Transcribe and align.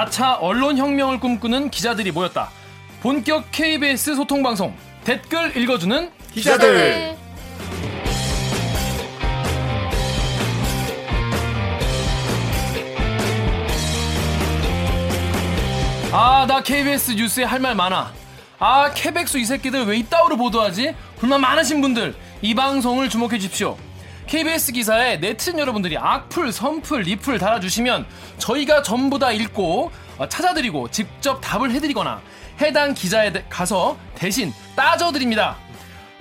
4차 0.00 0.38
언론혁명을 0.40 1.20
꿈꾸는 1.20 1.70
기자들이 1.70 2.12
모였다. 2.12 2.50
본격 3.02 3.50
KBS 3.50 4.14
소통방송 4.14 4.74
댓글 5.04 5.56
읽어주는 5.56 6.10
기자들. 6.32 6.74
네. 6.74 7.16
아, 16.12 16.44
나 16.46 16.62
KBS 16.62 17.12
뉴스에 17.12 17.44
할 17.44 17.60
말 17.60 17.74
많아. 17.74 18.12
아, 18.58 18.92
케백수 18.94 19.38
이 19.38 19.44
새끼들 19.44 19.84
왜 19.86 19.96
이따위로 19.98 20.36
보도하지? 20.36 20.94
불만 21.18 21.40
많으신 21.40 21.80
분들, 21.80 22.14
이 22.42 22.54
방송을 22.54 23.08
주목해 23.08 23.38
주십시오. 23.38 23.76
KBS 24.30 24.70
기사에 24.70 25.16
네티즌 25.16 25.58
여러분들이 25.58 25.98
악플, 25.98 26.52
선플, 26.52 27.00
리플 27.00 27.40
달아주시면 27.40 28.06
저희가 28.38 28.80
전부 28.82 29.18
다 29.18 29.32
읽고 29.32 29.90
어, 30.18 30.28
찾아드리고 30.28 30.88
직접 30.92 31.40
답을 31.40 31.72
해드리거나 31.72 32.20
해당 32.60 32.94
기자에 32.94 33.32
대- 33.32 33.44
가서 33.50 33.96
대신 34.14 34.52
따져드립니다. 34.76 35.56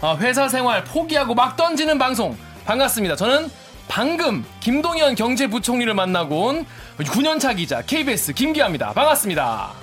아, 0.01 0.15
회사 0.19 0.49
생활 0.49 0.83
포기하고 0.85 1.35
막 1.35 1.55
던지는 1.55 1.99
방송 1.99 2.35
반갑습니다. 2.65 3.15
저는 3.15 3.47
방금 3.87 4.43
김동연 4.59 5.13
경제부총리를 5.13 5.93
만나고 5.93 6.45
온 6.47 6.65
9년차 7.03 7.55
기자 7.55 7.81
KBS 7.81 8.33
김기아입니다. 8.33 8.93
반갑습니다. 8.93 9.73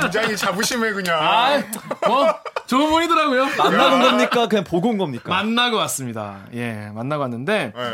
굉장히 0.00 0.36
자부심에 0.36 0.92
그냥. 0.92 1.18
아, 1.20 1.62
뭐 2.06 2.34
좋은 2.66 2.90
분이더라고요. 2.90 3.46
만나본 3.56 4.02
겁니까? 4.02 4.48
그냥 4.48 4.64
보고 4.64 4.88
온 4.90 4.98
겁니까? 4.98 5.28
만나고 5.28 5.76
왔습니다. 5.76 6.46
예, 6.52 6.90
만나고 6.94 7.22
왔는데 7.22 7.72
네. 7.74 7.92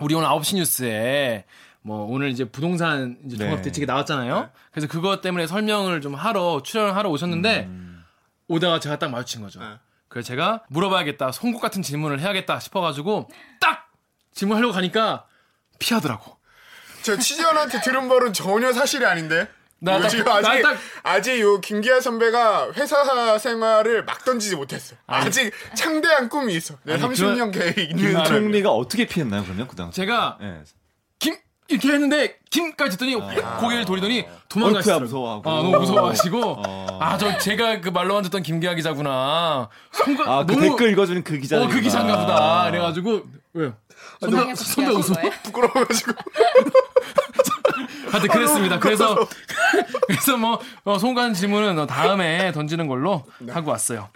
우리 0.00 0.14
오늘 0.14 0.28
9시 0.28 0.56
뉴스에 0.56 1.44
뭐 1.82 2.04
오늘 2.06 2.30
이제 2.30 2.44
부동산 2.44 3.18
이제 3.26 3.36
종합 3.36 3.56
네. 3.56 3.62
대책이 3.62 3.86
나왔잖아요. 3.86 4.50
그래서 4.70 4.88
그것 4.88 5.20
때문에 5.20 5.46
설명을 5.46 6.00
좀 6.00 6.14
하러 6.14 6.62
출연을 6.62 6.96
하러 6.96 7.10
오셨는데 7.10 7.68
오다가 8.48 8.80
제가 8.80 8.98
딱 8.98 9.10
마주친 9.10 9.42
거죠. 9.42 9.60
네. 9.60 9.66
그래서 10.08 10.28
제가 10.28 10.62
물어봐야겠다, 10.68 11.32
송곳 11.32 11.60
같은 11.60 11.82
질문을 11.82 12.20
해야겠다 12.20 12.60
싶어가지고 12.60 13.28
딱 13.60 13.90
질문하려고 14.32 14.72
가니까 14.72 15.26
피하더라고. 15.78 16.35
저 17.06 17.16
취재원한테 17.18 17.80
들은 17.82 18.08
말은 18.08 18.32
전혀 18.32 18.72
사실이 18.72 19.04
아닌데. 19.06 19.48
나 19.78 19.92
이거 19.92 20.02
딱- 20.04 20.08
지금 20.08 20.24
나 20.24 20.34
아직 20.36 20.62
딱- 20.62 20.78
아직 21.02 21.40
요 21.40 21.60
김기아 21.60 22.00
선배가 22.00 22.72
회사 22.72 23.38
생활을 23.38 24.04
막 24.04 24.24
던지지 24.24 24.56
못했어. 24.56 24.96
아니. 25.06 25.26
아직 25.26 25.52
창대한 25.74 26.28
꿈이 26.30 26.54
있어. 26.54 26.74
내 26.82 26.94
아니, 26.94 27.02
30년 27.02 27.52
계획 27.52 27.78
있는. 27.78 28.24
총리가 28.24 28.70
어떻게 28.70 29.06
피했나요, 29.06 29.44
그러면 29.44 29.68
그 29.68 29.76
당시? 29.76 29.96
제가 29.96 30.38
예. 30.40 30.62
김 31.18 31.36
이렇게 31.68 31.88
했는데 31.92 32.38
김까지 32.50 32.92
했더니 32.92 33.14
고개를 33.60 33.84
돌리더니 33.84 34.24
도망가시더라고. 34.48 35.04
무서워하고. 35.04 35.50
아, 35.50 35.54
너무 35.56 35.78
무서워하시고 35.78 36.40
어. 36.66 36.98
아 37.00 37.18
저 37.18 37.36
제가 37.38 37.80
그 37.82 37.90
말로만 37.90 38.22
듣던 38.24 38.42
김기아 38.42 38.74
기자구나. 38.74 39.68
손가, 39.92 40.24
아, 40.38 40.44
그 40.46 40.52
너무 40.52 40.62
댓글 40.70 40.90
읽어주는 40.92 41.22
그 41.22 41.38
기자. 41.38 41.60
어, 41.62 41.68
그 41.68 41.80
기자인가 41.80 42.18
보다. 42.20 42.70
그래가지고 42.70 43.22
왜요? 43.52 43.74
선배 44.20 44.54
선배 44.54 44.90
웃어. 44.90 45.14
부끄러워가지고. 45.42 46.12
하여튼 48.16 48.28
그랬습니다. 48.28 48.78
그래서 48.78 49.16
그래서 50.06 50.36
뭐 50.36 50.60
어, 50.84 50.98
송관 50.98 51.34
질문은 51.34 51.78
어, 51.78 51.86
다음에 51.86 52.52
던지는 52.52 52.86
걸로 52.86 53.24
하고 53.48 53.70
왔어요. 53.70 54.08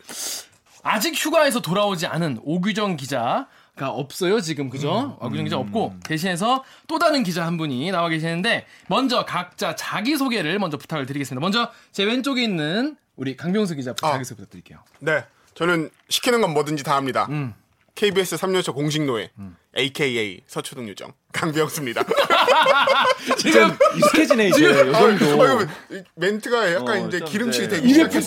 아직 0.83 1.15
휴가에서 1.15 1.61
돌아오지 1.61 2.07
않은 2.07 2.41
오규정 2.43 2.97
기자 2.97 3.47
가 3.77 3.89
없어요 3.91 4.41
지금 4.41 4.69
그죠? 4.69 5.17
오규정 5.21 5.45
기자 5.45 5.57
없고 5.57 5.95
대신해서 6.05 6.65
또 6.87 6.99
다른 6.99 7.23
기자 7.23 7.47
한 7.47 7.57
분이 7.57 7.91
나와 7.93 8.09
계시는데 8.09 8.67
먼저 8.89 9.25
각자 9.25 9.75
자기 9.75 10.17
소개를 10.17 10.59
먼저 10.59 10.77
부탁을 10.77 11.07
드리겠습니다. 11.07 11.41
먼저 11.41 11.71
제 11.93 12.05
왼쪽에 12.05 12.43
있는 12.43 12.97
우리 13.17 13.37
강병수 13.37 13.77
기자 13.77 13.93
아. 14.03 14.13
자기 14.13 14.25
소개 14.25 14.37
부탁드릴게요. 14.39 14.79
네. 14.99 15.25
저는 15.55 15.91
시키는 16.09 16.41
건 16.41 16.53
뭐든지 16.53 16.85
다 16.85 16.97
합니다. 16.97 17.27
음. 17.31 17.55
KBS 18.01 18.37
3년차 18.37 18.73
공식 18.75 19.03
노예, 19.05 19.29
AKA 19.77 20.41
서초동 20.47 20.89
유정 20.89 21.13
강병수입니다. 21.35 22.03
지금 23.37 23.77
익숙해지네, 23.95 24.49
이제. 24.49 24.65
요 24.65 24.91
정도. 24.93 25.43
어, 25.43 25.67
이 25.91 26.03
멘트가 26.15 26.73
약간 26.73 27.03
어, 27.05 27.09
이제 27.09 27.19
좀 27.19 27.29
기름칠이 27.29 27.67
이제 27.67 27.77
되기. 27.77 27.91
이제부터 27.91 28.19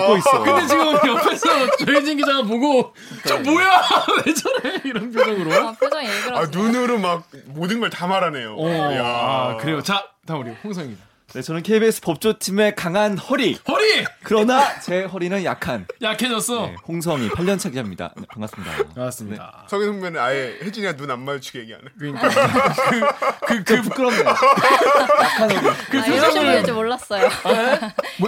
듣고 0.00 0.16
있어. 0.16 0.42
근데 0.42 0.66
지금 0.66 0.94
옆에서 0.94 1.76
조혜진 1.76 2.16
기자가 2.16 2.42
보고 2.44 2.94
저 3.26 3.38
뭐야 3.40 3.82
왜 4.24 4.32
저래 4.32 4.80
이런 4.86 5.12
표정으로 5.12 5.52
아, 5.52 5.72
표정이 5.72 6.08
아. 6.32 6.46
눈으로 6.50 6.98
막 6.98 7.28
모든 7.48 7.80
걸 7.80 7.90
다 7.90 8.06
말하네요. 8.06 8.54
어. 8.56 8.98
아, 9.04 9.56
그래요. 9.58 9.82
자, 9.82 10.06
다음 10.26 10.40
우리 10.40 10.52
홍성입 10.64 10.92
기자. 10.92 11.07
네, 11.34 11.42
저는 11.42 11.62
KBS 11.62 12.00
법조팀의 12.00 12.74
강한 12.74 13.18
허리. 13.18 13.58
허리 13.68 14.02
그러나 14.22 14.80
제 14.80 15.02
허리는 15.02 15.44
약한 15.44 15.86
약해졌어. 16.00 16.68
네, 16.68 16.76
홍성이 16.86 17.28
8년차 17.28 17.68
기자입니다. 17.68 18.14
네, 18.16 18.24
반갑습니다. 18.30 18.72
반갑습니다. 18.94 19.66
성희 19.68 19.84
선배는 19.84 20.18
아예 20.18 20.56
혜진이가 20.62 20.92
눈안 20.92 21.20
마주치게 21.20 21.58
얘기하네. 21.60 21.84
그러니까 21.98 22.28
그, 22.30 23.46
그, 23.46 23.64
그 23.64 23.82
부끄럽네요. 23.82 24.24
약한 24.24 25.50
허리. 25.50 25.68
아, 25.68 26.06
이런 26.08 26.32
분인 26.40 26.64
줄 26.64 26.74
몰랐어요. 26.74 27.28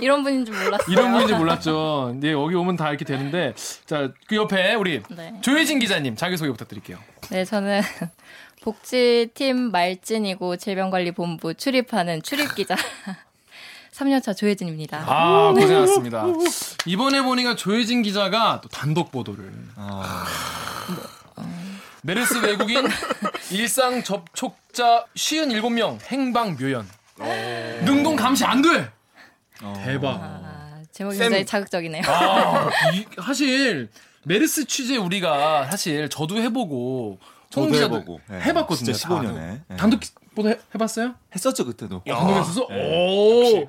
이런 0.03 0.23
분인 0.23 0.45
줄 0.45 0.55
몰랐어요. 0.59 0.93
이런 0.93 1.13
분인지 1.13 1.35
몰랐죠. 1.35 2.09
근데 2.13 2.33
여기 2.33 2.55
오면 2.55 2.77
다 2.77 2.91
이렇게 2.91 3.07
되는데 3.07 3.55
자, 3.87 4.11
그 4.29 4.37
옆에 4.37 4.75
우리 4.75 5.03
네. 5.09 5.33
조혜진 5.41 5.79
기자님 5.79 6.17
자기 6.17 6.37
소개 6.37 6.51
부탁드릴게요. 6.51 6.99
네, 7.31 7.47
저는 7.47 7.81
복지팀 8.63 9.71
말진이고 9.71 10.57
질병관리본부 10.57 11.55
출입하는 11.55 12.23
출입기자 12.23 12.77
3년차 13.93 14.37
조혜진입니다. 14.37 15.05
아, 15.07 15.53
고생하셨습니다. 15.53 16.27
이번에 16.87 17.23
보니까 17.23 17.57
조혜진 17.57 18.03
기자가 18.03 18.61
또 18.63 18.69
단독 18.69 19.11
보도를 19.11 19.51
아, 19.77 20.27
메르스 22.03 22.39
외국인 22.39 22.87
일상 23.51 24.03
접촉자 24.03 25.07
57명 25.17 25.99
행방 26.11 26.57
묘연. 26.57 26.87
능동 27.85 28.17
감시 28.17 28.45
안 28.45 28.63
돼. 28.63 28.91
대박. 29.85 30.19
아, 30.23 30.83
제목이 30.93 31.17
쌤. 31.17 31.25
굉장히 31.25 31.45
자극적이네요. 31.47 32.03
아, 32.07 32.71
이, 32.95 33.05
사실 33.23 33.91
메르스 34.25 34.65
취재 34.67 34.97
우리가 34.97 35.67
사실 35.71 36.09
저도 36.09 36.37
해보고 36.41 37.19
해보고. 37.57 38.21
네. 38.29 38.41
해봤거든요. 38.41 38.93
진짜 38.93 39.09
다들. 39.09 39.29
15년에. 39.29 39.61
네. 39.69 39.77
단독 39.77 40.01
보도 40.35 40.49
해, 40.51 40.59
해봤어요? 40.75 41.15
했었죠, 41.35 41.65
그때도. 41.67 42.03
단독했었어? 42.07 42.67
네. 42.69 43.63
오. 43.65 43.69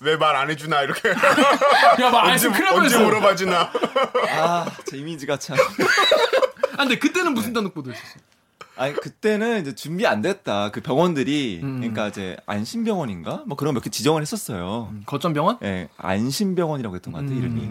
왜 0.00 0.16
말 0.16 0.34
안 0.36 0.50
해주나 0.50 0.82
이렇게 0.82 1.08
야, 2.02 2.10
막 2.10 2.24
언제, 2.26 2.48
언제. 2.48 2.98
물어봐주나. 2.98 3.70
아, 4.32 4.66
제 4.86 4.96
이미지가 4.98 5.38
참. 5.38 5.56
아, 6.76 6.78
근데 6.78 6.98
그때는 6.98 7.32
무슨 7.34 7.52
단독 7.52 7.74
보도 7.74 7.92
했었어? 7.92 8.18
아니 8.76 8.92
그때는 8.92 9.60
이제 9.60 9.72
준비 9.74 10.04
안 10.04 10.20
됐다. 10.20 10.70
그 10.72 10.80
병원들이 10.80 11.60
음. 11.62 11.76
그러니까 11.78 12.08
이제 12.08 12.36
안심병원인가 12.46 13.44
뭐 13.46 13.56
그런 13.56 13.72
몇 13.72 13.80
개 13.84 13.88
지정을 13.88 14.20
했었어요. 14.20 14.92
거점 15.06 15.32
병원? 15.32 15.58
예, 15.62 15.88
안심병원이라고 15.96 16.96
했던 16.96 17.12
것 17.12 17.20
같아 17.20 17.32
요 17.32 17.38
이름이. 17.38 17.70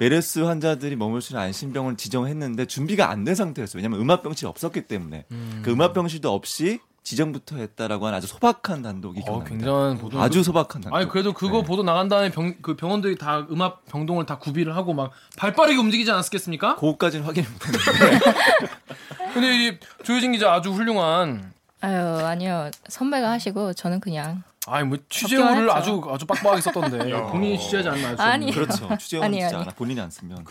음. 0.00 0.04
메르스 0.04 0.38
환자들이 0.40 0.96
머물 0.96 1.20
수 1.20 1.32
있는 1.34 1.42
안심병원을 1.44 1.96
지정했는데 1.96 2.66
준비가 2.66 3.10
안 3.10 3.24
된 3.24 3.34
상태였어요. 3.34 3.78
왜냐면 3.80 4.00
음압병실이 4.00 4.48
없었기 4.48 4.82
때문에 4.82 5.26
그 5.62 5.70
음압병실도 5.70 6.32
없이 6.32 6.80
지정부터 7.02 7.56
했다라고 7.56 8.06
하는 8.06 8.16
아주 8.18 8.26
소박한 8.26 8.82
단독이 8.82 9.22
어. 9.26 9.42
굉장한 9.44 9.98
보도. 9.98 10.20
아주 10.20 10.42
소박한 10.42 10.80
단독. 10.82 10.96
아니 10.96 11.08
그래도 11.08 11.32
그거 11.34 11.58
네. 11.60 11.64
보도 11.64 11.82
나간 11.82 12.08
다음에 12.08 12.30
병, 12.30 12.54
그 12.62 12.76
병원들이 12.76 13.16
다 13.18 13.46
음압 13.50 13.84
병동을 13.86 14.24
다 14.26 14.38
구비를 14.38 14.74
하고 14.76 14.92
막 14.94 15.10
발빠르게 15.36 15.78
움직이지 15.78 16.10
않았겠습니까? 16.10 16.76
그거까지는 16.76 17.24
확인 17.26 17.44
못했는데 17.52 18.20
근데 19.34 19.66
이 19.68 19.78
조효진 20.04 20.32
기자 20.32 20.52
아주 20.52 20.70
훌륭한. 20.72 21.52
아유, 21.82 21.96
아니요. 22.26 22.70
선배가 22.88 23.30
하시고 23.30 23.72
저는 23.74 24.00
그냥 24.00 24.42
아니 24.70 24.86
뭐 24.88 24.98
취재물을 25.08 25.66
적기만 25.68 25.70
아주. 25.76 26.02
아주 26.08 26.26
빡빡하게 26.26 26.60
썼던데 26.62 26.98
본인이 27.30 27.58
취재하지 27.58 27.88
않나 27.88 28.14
아니. 28.18 28.52
그렇죠. 28.52 28.88
취재원 28.98 29.32
진짜 29.32 29.46
아니에요. 29.46 29.48
않아. 29.62 29.70
본인이 29.76 30.00
안 30.00 30.10
쓰면 30.10 30.44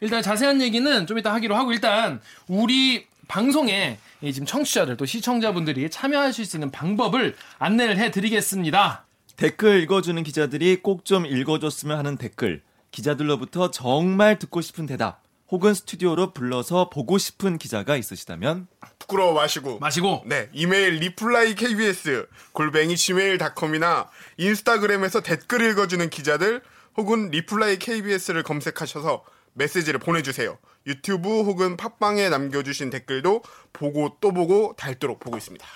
일단 0.00 0.22
자세한 0.22 0.60
얘기는 0.60 1.06
좀 1.06 1.18
이따 1.18 1.32
하기로 1.34 1.56
하고 1.56 1.72
일단 1.72 2.20
우리 2.48 3.06
방송에 3.28 3.98
이 4.20 4.32
지금 4.32 4.46
청취자들 4.46 4.96
또 4.96 5.04
시청자분들이 5.04 5.90
참여하실 5.90 6.46
수 6.46 6.56
있는 6.56 6.70
방법을 6.70 7.34
안내를 7.58 7.98
해드리겠습니다. 7.98 9.04
댓글 9.36 9.82
읽어주는 9.82 10.22
기자들이 10.22 10.76
꼭 10.82 11.04
좀 11.04 11.26
읽어줬으면 11.26 11.98
하는 11.98 12.16
댓글, 12.16 12.62
기자들로부터 12.90 13.70
정말 13.70 14.38
듣고 14.38 14.60
싶은 14.60 14.86
대답, 14.86 15.22
혹은 15.48 15.74
스튜디오로 15.74 16.32
불러서 16.32 16.90
보고 16.90 17.18
싶은 17.18 17.58
기자가 17.58 17.96
있으시다면 17.96 18.66
부끄러워 18.98 19.32
마시고. 19.34 19.78
마시고 19.78 20.24
네, 20.26 20.48
이메일 20.52 20.94
reply 20.94 21.54
KBS 21.54 22.28
골뱅이 22.52 22.96
gmail.com이나 22.96 24.10
인스타그램에서 24.38 25.20
댓글 25.20 25.62
읽어주는 25.70 26.10
기자들 26.10 26.62
혹은 26.96 27.30
reply 27.30 27.78
KBS를 27.78 28.42
검색하셔서 28.42 29.24
메시지를 29.54 30.00
보내주세요. 30.00 30.58
유튜브 30.86 31.28
혹은 31.42 31.76
팟빵에 31.76 32.28
남겨주신 32.28 32.90
댓글도 32.90 33.42
보고 33.72 34.16
또 34.20 34.32
보고 34.32 34.74
닳도록 34.76 35.20
보고 35.20 35.36
있습니다. 35.36 35.66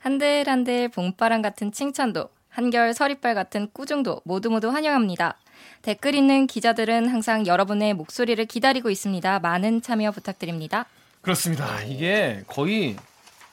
한들한들 0.00 0.90
봄바람 0.90 1.42
같은 1.42 1.72
칭찬도, 1.72 2.28
한결 2.48 2.94
서리빨 2.94 3.34
같은 3.34 3.68
꾸중도 3.72 4.20
모두 4.24 4.50
모두 4.50 4.68
환영합니다. 4.68 5.38
댓글 5.82 6.14
있는 6.14 6.46
기자들은 6.46 7.08
항상 7.08 7.46
여러분의 7.46 7.94
목소리를 7.94 8.44
기다리고 8.46 8.90
있습니다. 8.90 9.38
많은 9.40 9.82
참여 9.82 10.12
부탁드립니다. 10.12 10.86
그렇습니다. 11.22 11.82
이게 11.82 12.42
거의 12.46 12.96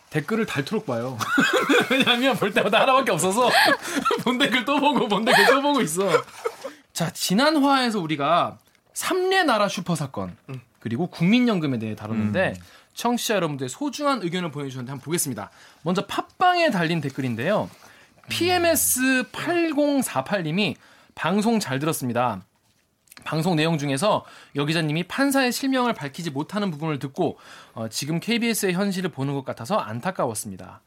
댓글을 0.10 0.46
닳도록 0.46 0.86
봐요. 0.86 1.18
왜냐하면 1.92 2.38
볼 2.38 2.54
때마다 2.54 2.82
하나밖에 2.82 3.12
없어서 3.12 3.50
본 4.24 4.38
댓글 4.38 4.64
또 4.66 4.80
보고 4.80 5.08
본 5.08 5.26
댓글 5.26 5.46
또 5.48 5.62
보고 5.62 5.82
있어. 5.82 6.10
자 6.94 7.12
지난 7.12 7.58
화에서 7.58 8.00
우리가 8.00 8.58
삼례 8.94 9.44
나라 9.44 9.68
슈퍼 9.68 9.96
사건 9.96 10.36
그리고 10.80 11.08
국민연금에 11.08 11.80
대해 11.80 11.96
다뤘는데 11.96 12.54
청취자 12.94 13.36
여러분들의 13.36 13.70
소중한 13.70 14.22
의견을 14.22 14.52
보내주셨는데 14.52 14.92
한번 14.92 15.04
보겠습니다. 15.04 15.52
먼저 15.82 16.06
팟빵에 16.06 16.72
달린 16.72 17.02
댓글인데요. 17.02 17.70
PMS 18.30 19.26
8048님이 19.32 20.76
방송 21.16 21.60
잘 21.60 21.80
들었습니다. 21.80 22.44
방송 23.24 23.56
내용 23.56 23.78
중에서 23.78 24.26
여 24.56 24.66
기자님이 24.66 25.04
판사의 25.04 25.52
실명을 25.52 25.94
밝히지 25.94 26.30
못하는 26.30 26.70
부분을 26.70 27.00
듣고 27.00 27.40
어, 27.74 27.88
지금 27.88 28.20
KBS의 28.20 28.74
현실을 28.74 29.10
보는 29.10 29.34
것 29.34 29.46
같아서 29.46 29.78
안타까웠습니다. 29.78 30.82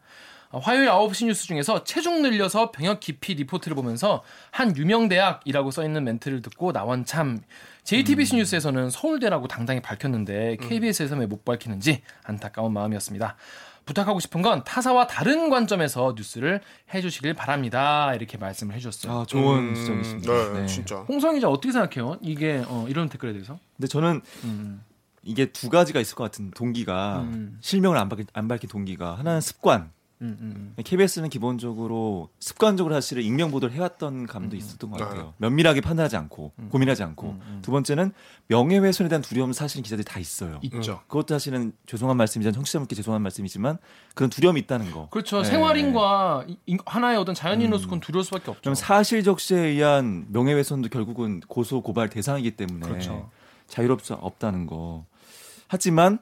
어, 0.50 0.58
화요일 0.58 0.88
9시 0.88 1.26
뉴스 1.26 1.46
중에서 1.46 1.84
체중 1.84 2.22
늘려서 2.22 2.70
병역 2.70 3.00
기피 3.00 3.34
리포트를 3.34 3.74
보면서 3.74 4.22
한 4.50 4.76
유명 4.76 5.08
대학이라고 5.08 5.70
써 5.70 5.84
있는 5.84 6.04
멘트를 6.04 6.42
듣고 6.42 6.72
나원 6.72 7.04
참 7.04 7.40
JTBC 7.84 8.36
뉴스에서는 8.36 8.90
서울대라고 8.90 9.48
당당히 9.48 9.80
밝혔는데 9.80 10.58
KBS에서 10.60 11.16
왜못 11.16 11.44
밝히는지 11.44 12.02
안타까운 12.22 12.72
마음이었습니다. 12.72 13.34
부탁하고 13.88 14.20
싶은 14.20 14.42
건 14.42 14.62
타사와 14.64 15.06
다른 15.06 15.48
관점에서 15.48 16.12
뉴스를 16.14 16.60
해주시길 16.92 17.32
바랍니다. 17.32 18.14
이렇게 18.14 18.36
말씀을 18.36 18.74
해주셨어요. 18.74 19.20
아, 19.20 19.24
좋은 19.26 19.70
음, 19.70 19.74
지적이십니다. 19.74 20.32
네, 20.52 20.60
네. 20.60 20.66
진짜. 20.66 20.96
홍성 21.08 21.34
기자 21.34 21.48
어떻게 21.48 21.72
생각해요? 21.72 22.18
이게 22.20 22.62
어, 22.68 22.84
이런 22.88 23.08
댓글에 23.08 23.32
대해서? 23.32 23.58
근데 23.76 23.88
저는 23.88 24.20
음. 24.44 24.84
이게 25.22 25.46
두 25.46 25.70
가지가 25.70 26.00
있을 26.00 26.16
것 26.16 26.24
같은 26.24 26.50
동기가 26.50 27.20
음. 27.20 27.56
실명을 27.62 27.96
안 27.96 28.10
밝힌, 28.10 28.26
안 28.34 28.46
밝힌 28.46 28.68
동기가 28.68 29.16
하나는 29.16 29.40
습관. 29.40 29.90
음, 30.20 30.36
음. 30.40 30.82
KBS는 30.82 31.28
기본적으로 31.28 32.28
습관적으로 32.40 32.94
사실은 32.94 33.22
익명 33.22 33.50
보도를 33.50 33.74
해왔던 33.74 34.26
감도 34.26 34.56
있었던 34.56 34.90
것 34.90 34.98
같아요. 34.98 35.34
면밀하게 35.38 35.80
판단하지 35.80 36.16
않고 36.16 36.52
고민하지 36.70 37.02
않고 37.04 37.38
두 37.62 37.70
번째는 37.70 38.12
명예훼손에 38.48 39.08
대한 39.08 39.22
두려움 39.22 39.52
사실은 39.52 39.82
기자들이 39.82 40.04
다 40.04 40.18
있어요. 40.18 40.58
있죠. 40.62 41.00
그것도 41.06 41.34
사실은 41.34 41.72
죄송한 41.86 42.16
말씀이지만 42.16 42.52
청취자분께 42.52 42.96
죄송한 42.96 43.22
말씀이지만 43.22 43.78
그런 44.14 44.30
두려움이 44.30 44.60
있다는 44.60 44.90
거. 44.90 45.08
그렇죠. 45.10 45.42
네. 45.42 45.48
생활인과 45.48 46.46
하나의 46.86 47.18
어떤 47.18 47.34
자연인으로서 47.34 47.84
그건 47.84 48.00
두려울 48.00 48.24
수밖에 48.24 48.50
없죠. 48.50 48.62
그럼 48.62 48.74
사실 48.74 49.22
적시에 49.22 49.58
의한 49.58 50.26
명예훼손도 50.30 50.88
결국은 50.88 51.40
고소 51.46 51.80
고발 51.82 52.08
대상이기 52.10 52.52
때문에 52.52 52.88
그렇죠. 52.88 53.30
자유롭 53.68 54.04
수 54.04 54.14
없다는 54.14 54.66
거. 54.66 55.04
하지만 55.68 56.18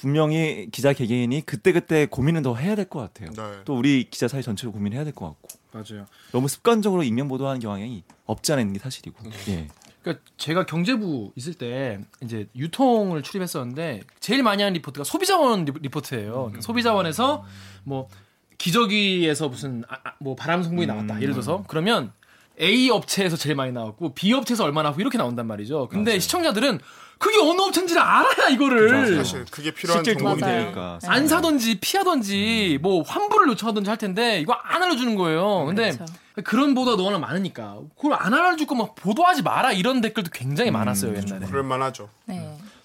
분명히 0.00 0.68
기자 0.72 0.92
개개인이 0.94 1.42
그때그때 1.44 2.06
고민은 2.06 2.42
더 2.42 2.54
해야 2.56 2.74
될 2.74 2.88
것 2.88 3.00
같아요. 3.00 3.30
네. 3.36 3.60
또 3.64 3.76
우리 3.76 4.08
기자 4.10 4.28
사회 4.28 4.40
전체로 4.42 4.72
고민해야 4.72 5.04
될 5.04 5.12
것 5.12 5.26
같고 5.26 5.48
맞아요. 5.72 6.06
너무 6.32 6.48
습관적으로 6.48 7.02
익명 7.02 7.28
보도하는 7.28 7.60
경향이 7.60 8.02
없지 8.26 8.52
않아 8.52 8.62
있는 8.62 8.72
게 8.72 8.78
사실이고. 8.78 9.18
예. 9.48 9.68
그러니까 10.02 10.24
제가 10.38 10.64
경제부 10.64 11.32
있을 11.36 11.52
때 11.54 12.00
이제 12.22 12.46
유통을 12.56 13.22
출입했었는데 13.22 14.00
제일 14.20 14.42
많이 14.42 14.62
하는 14.62 14.72
리포트가 14.74 15.04
소비자원 15.04 15.66
리- 15.66 15.72
리포트예요. 15.82 16.52
소비자원에서 16.60 17.44
뭐 17.84 18.08
기저귀에서 18.56 19.48
무슨 19.48 19.84
아, 19.88 19.96
아, 20.04 20.12
뭐 20.18 20.34
발암 20.34 20.62
성분이 20.62 20.86
나왔다. 20.86 21.20
예를 21.20 21.34
들어서 21.34 21.64
그러면 21.68 22.12
A 22.60 22.90
업체에서 22.90 23.36
제일 23.36 23.54
많이 23.56 23.72
나왔고 23.72 24.14
B 24.14 24.32
업체에서 24.32 24.64
얼마 24.64 24.82
나왔고 24.82 25.00
이렇게 25.00 25.18
나온단 25.18 25.46
말이죠. 25.46 25.88
근데 25.88 26.18
시청자들은 26.18 26.80
그게 27.20 27.38
어느 27.38 27.60
업체인지를 27.60 28.00
알아야 28.00 28.48
이거를 28.48 29.16
사실 29.16 29.44
그게 29.50 29.70
필요한 29.72 30.02
실제 30.02 30.18
도움이 30.18 30.40
정보인데. 30.40 30.64
되니까. 30.64 30.98
안 31.06 31.28
사든지 31.28 31.78
피하든지 31.78 32.78
뭐 32.80 33.02
환불을 33.02 33.48
요청하든지 33.48 33.90
할 33.90 33.98
텐데 33.98 34.40
이거 34.40 34.54
안 34.54 34.82
알려주는 34.82 35.14
거예요. 35.16 35.66
근데 35.66 35.90
그렇죠. 35.90 36.06
그런 36.44 36.74
보도가 36.74 36.96
너무나 36.96 37.18
많으니까 37.18 37.78
그걸 37.94 38.14
안 38.14 38.32
알려줄 38.32 38.66
거면 38.66 38.94
보도하지 38.96 39.42
마라 39.42 39.72
이런 39.72 40.00
댓글도 40.00 40.30
굉장히 40.32 40.70
많았어요 40.70 41.14
옛날에. 41.14 41.44
그럴 41.46 41.62
만하죠. 41.62 42.08
네. 42.24 42.36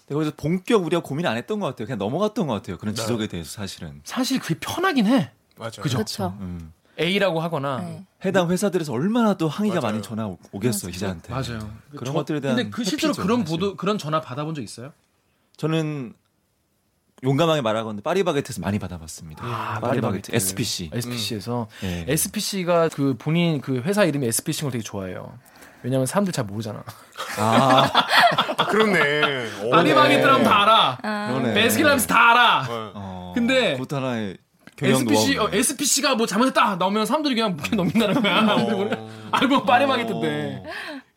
근데 0.06 0.14
거기서 0.16 0.34
본격 0.36 0.86
우리가 0.86 1.02
고민 1.02 1.26
안 1.28 1.38
했던 1.38 1.62
것 1.62 1.68
같아요. 1.68 1.86
그냥 1.86 1.98
넘어갔던 1.98 2.46
것 2.46 2.56
같아요. 2.56 2.78
그런 2.78 2.94
네. 2.94 3.02
지적에 3.02 3.28
대해서 3.28 3.50
사실은. 3.52 4.02
사실 4.04 4.40
그게 4.40 4.56
편하긴 4.60 5.06
해. 5.06 5.32
맞아요. 5.58 5.72
그죠? 5.82 5.98
그렇죠. 5.98 6.38
음. 6.42 6.74
A라고 7.00 7.42
하거나 7.42 7.80
네. 7.80 8.06
해당 8.26 8.50
회사들에서 8.50 8.94
얼마나 8.94 9.34
또 9.36 9.48
항의가 9.48 9.82
맞아요. 9.82 9.92
많이 9.94 10.02
전화 10.04 10.26
오- 10.28 10.38
오겠어요 10.52 10.92
기자한테. 10.92 11.32
맞아요. 11.34 11.60
그런 11.92 12.06
저- 12.06 12.14
것들에 12.14 12.40
대한 12.40 12.56
근데 12.58 12.70
그 12.70 12.84
실제로 12.84 13.10
회피죠, 13.14 13.22
그런 13.24 13.42
사실. 13.42 13.52
보도 13.60 13.76
그런 13.76 13.98
전화 13.98 14.22
받아본 14.22 14.56
적 14.56 14.62
있어요? 14.62 14.92
저는 15.58 16.14
용감하게 17.24 17.62
말하건데 17.62 18.02
파리바게트에서 18.04 18.62
많이 18.62 18.78
받아봤습니다. 18.80 19.44
아, 19.46 19.80
파리바게트, 19.80 20.02
파리바게트. 20.02 20.36
SPC. 20.36 20.90
SPC에서 20.94 21.68
예. 21.84 22.06
SPC가 22.08 22.90
그 22.90 23.16
본인 23.18 23.62
그 23.62 23.78
회사 23.82 24.04
이름이 24.04 24.28
SPC인 24.28 24.66
걸 24.66 24.72
되게 24.74 24.84
좋아해요. 24.84 25.38
왜냐면 25.82 26.06
사람들 26.08 26.34
잘 26.34 26.46
모르잖아. 26.46 26.84
아, 27.38 27.90
아, 28.58 28.66
그렇네. 28.68 29.64
오. 29.64 29.70
파리바게트라면 29.70 30.44
다 30.44 30.64
알아. 30.64 31.28
그러네. 31.32 31.54
베스킨라빈스 31.54 32.08
다 32.08 32.32
알아. 32.32 32.64
네. 32.68 32.92
어, 32.96 33.32
근데 33.36 33.74
그것도 33.74 33.96
하나의 33.98 34.38
SPC 34.82 35.38
어. 35.38 35.50
SPC가 35.52 36.16
뭐 36.16 36.26
잘못했다 36.26 36.76
나오면 36.76 37.06
사람들이 37.06 37.36
그냥 37.36 37.56
묵혀 37.56 37.76
넘긴다는 37.76 38.22
거야. 38.22 39.08
알고 39.32 39.64
파리바게트인데. 39.66 40.64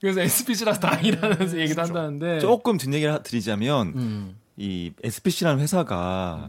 그래서 0.01 0.21
SPC라서 0.21 0.79
다행이라는 0.81 1.59
얘기도 1.59 1.83
한다는데. 1.83 2.39
조금 2.41 2.79
뒷 2.79 2.93
얘기를 2.95 3.13
하- 3.13 3.23
드리자면 3.23 3.89
음. 3.97 4.37
이 4.57 4.93
SPC라는 5.03 5.61
회사가 5.61 6.49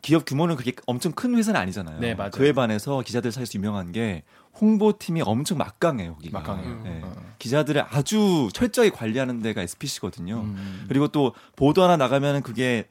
기업 0.00 0.24
규모는 0.24 0.56
그렇게 0.56 0.72
엄청 0.86 1.12
큰 1.12 1.36
회사는 1.36 1.60
아니잖아요. 1.60 2.00
네, 2.00 2.14
맞아요. 2.14 2.32
그에 2.32 2.52
반해서 2.52 3.02
기자들 3.02 3.30
사이에서 3.30 3.52
유명한 3.54 3.92
게 3.92 4.24
홍보팀이 4.60 5.22
엄청 5.22 5.58
막강해요. 5.58 6.14
거기가. 6.16 6.40
막강해요. 6.40 6.80
네. 6.82 7.00
어. 7.04 7.14
기자들을 7.38 7.84
아주 7.88 8.48
철저히 8.52 8.90
관리하는 8.90 9.42
데가 9.42 9.62
SPC거든요. 9.62 10.40
음. 10.40 10.84
그리고 10.88 11.06
또 11.08 11.34
보도 11.54 11.84
하나 11.84 11.96
나가면은 11.96 12.42
그게 12.42 12.86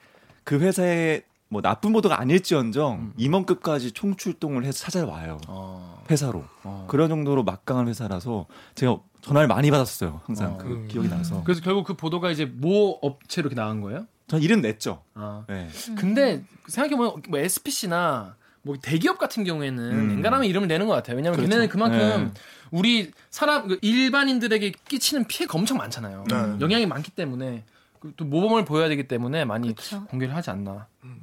그 0.45 0.57
회사의 0.59 1.23
뭐 1.51 1.61
나쁜 1.61 1.91
보도가 1.91 2.17
아닐지언정 2.21 2.93
음. 2.93 3.13
임원급까지 3.17 3.91
총출동을 3.91 4.63
해서 4.63 4.79
찾아와요. 4.79 5.37
어. 5.49 6.01
회사로. 6.09 6.45
어. 6.63 6.85
그런 6.89 7.09
정도로 7.09 7.43
막강한 7.43 7.89
회사라서 7.89 8.45
제가 8.73 8.99
전화를 9.19 9.49
많이 9.49 9.69
받았어요. 9.69 10.21
항상 10.23 10.53
어. 10.53 10.57
그 10.57 10.87
기억이 10.87 11.09
나서. 11.09 11.43
그래서 11.43 11.59
결국 11.61 11.85
그 11.85 11.93
보도가 11.93 12.31
이제 12.31 12.45
모 12.45 12.97
업체로 13.01 13.47
이렇게 13.47 13.55
나간 13.55 13.81
거예요? 13.81 14.07
전 14.27 14.41
이름 14.41 14.61
냈죠. 14.61 15.03
아. 15.13 15.43
네. 15.49 15.67
근데 15.97 16.41
생각해보면 16.69 17.23
뭐 17.27 17.39
SPC나 17.39 18.37
뭐 18.61 18.77
대기업 18.81 19.17
같은 19.17 19.43
경우에는 19.43 19.91
음. 19.91 20.11
엔간하면 20.11 20.47
이름을 20.47 20.69
내는 20.69 20.87
것 20.87 20.93
같아요. 20.93 21.17
왜냐면 21.17 21.35
그렇죠. 21.35 21.49
걔네는 21.49 21.67
그만큼 21.67 22.31
네. 22.33 22.41
우리 22.71 23.11
사람 23.29 23.67
그 23.67 23.77
일반인들에게 23.81 24.71
끼치는 24.87 25.25
피해가 25.25 25.57
엄청 25.57 25.77
많잖아요. 25.79 26.23
네. 26.29 26.35
영향이 26.61 26.85
많기 26.85 27.11
때문에 27.11 27.65
그또 27.99 28.23
모범을 28.23 28.63
보여야 28.63 28.87
되기 28.87 29.05
때문에 29.09 29.43
많이 29.43 29.75
그렇죠. 29.75 30.05
공개를 30.05 30.33
하지 30.33 30.49
않나. 30.49 30.87
근데 31.01 31.21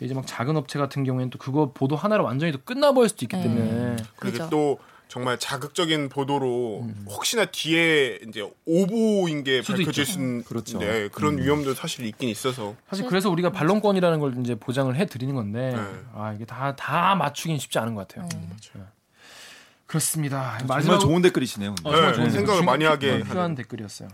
이제 0.00 0.14
막 0.14 0.26
작은 0.26 0.56
업체 0.56 0.78
같은 0.78 1.04
경우에는 1.04 1.30
또 1.30 1.38
그거 1.38 1.72
보도 1.72 1.96
하나로 1.96 2.24
완전히 2.24 2.52
또 2.52 2.58
끝나버릴 2.64 3.08
수도 3.08 3.24
있기 3.24 3.36
네. 3.36 3.42
때문에 3.42 3.96
그리고 4.16 4.32
그죠. 4.38 4.50
또 4.50 4.78
정말 5.08 5.38
자극적인 5.38 6.10
보도로 6.10 6.86
혹시나 7.06 7.46
뒤에 7.46 8.20
이제 8.28 8.48
오보인 8.66 9.42
게 9.42 9.62
수도 9.62 9.78
밝혀질 9.78 10.02
있죠. 10.02 10.12
수 10.12 10.18
있는 10.18 10.44
그렇죠. 10.44 10.78
네, 10.78 11.08
그런 11.08 11.38
위험도 11.38 11.72
사실 11.74 12.04
있긴 12.04 12.28
있어서 12.28 12.76
사실 12.90 13.06
그래서 13.06 13.30
우리가 13.30 13.50
반론권이라는 13.50 14.20
걸 14.20 14.34
이제 14.44 14.54
보장을 14.54 14.94
해 14.94 15.06
드리는 15.06 15.34
건데 15.34 15.72
네. 15.74 15.82
아 16.14 16.32
이게 16.34 16.44
다다 16.44 17.14
맞추긴 17.14 17.58
쉽지 17.58 17.78
않은 17.78 17.94
것 17.94 18.06
같아요. 18.06 18.28
네. 18.30 18.38
네. 18.74 18.82
그렇습니다. 19.86 20.58
정말 20.58 20.76
마지막 20.76 20.98
좋은 20.98 21.22
댓글이시네요. 21.22 21.70
어, 21.82 21.90
정말 21.90 22.10
네, 22.10 22.12
좋은 22.16 22.30
생각을. 22.30 22.62
많이 22.64 22.84
하게 22.84 23.18
중- 23.18 23.28
필요한. 23.28 23.54
댓글이었어요. 23.54 24.08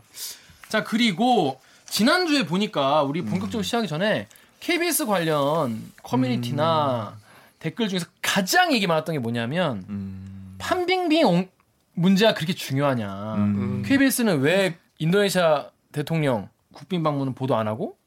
자 0.69 0.85
그리고 0.85 1.61
지난주에 1.87 2.47
보니까 2.47 3.03
우리 3.03 3.21
음. 3.21 3.27
본격적으로 3.27 3.63
시작하기 3.65 3.89
전에 3.89 4.29
KBS 4.69 5.05
관련 5.05 5.93
커뮤니티나 6.03 7.19
댓글 7.59 7.87
중에서 7.91 8.07
가장 8.23 8.73
얘기 8.73 8.87
많았던 8.87 9.13
게 9.13 9.19
뭐냐면 9.19 9.85
음. 9.91 10.55
판빙빙 10.59 11.27
옹- 11.27 11.49
문제가 11.93 12.33
그렇게 12.33 12.55
중요하냐. 12.55 13.35
음. 13.35 13.83
KBS는 13.85 14.41
왜 14.41 14.79
인도네시아 14.99 15.69
대통령 15.93 16.49
국빈 16.73 17.03
방문은 17.03 17.35
보도 17.35 17.57
안 17.57 17.69
하고 17.69 17.99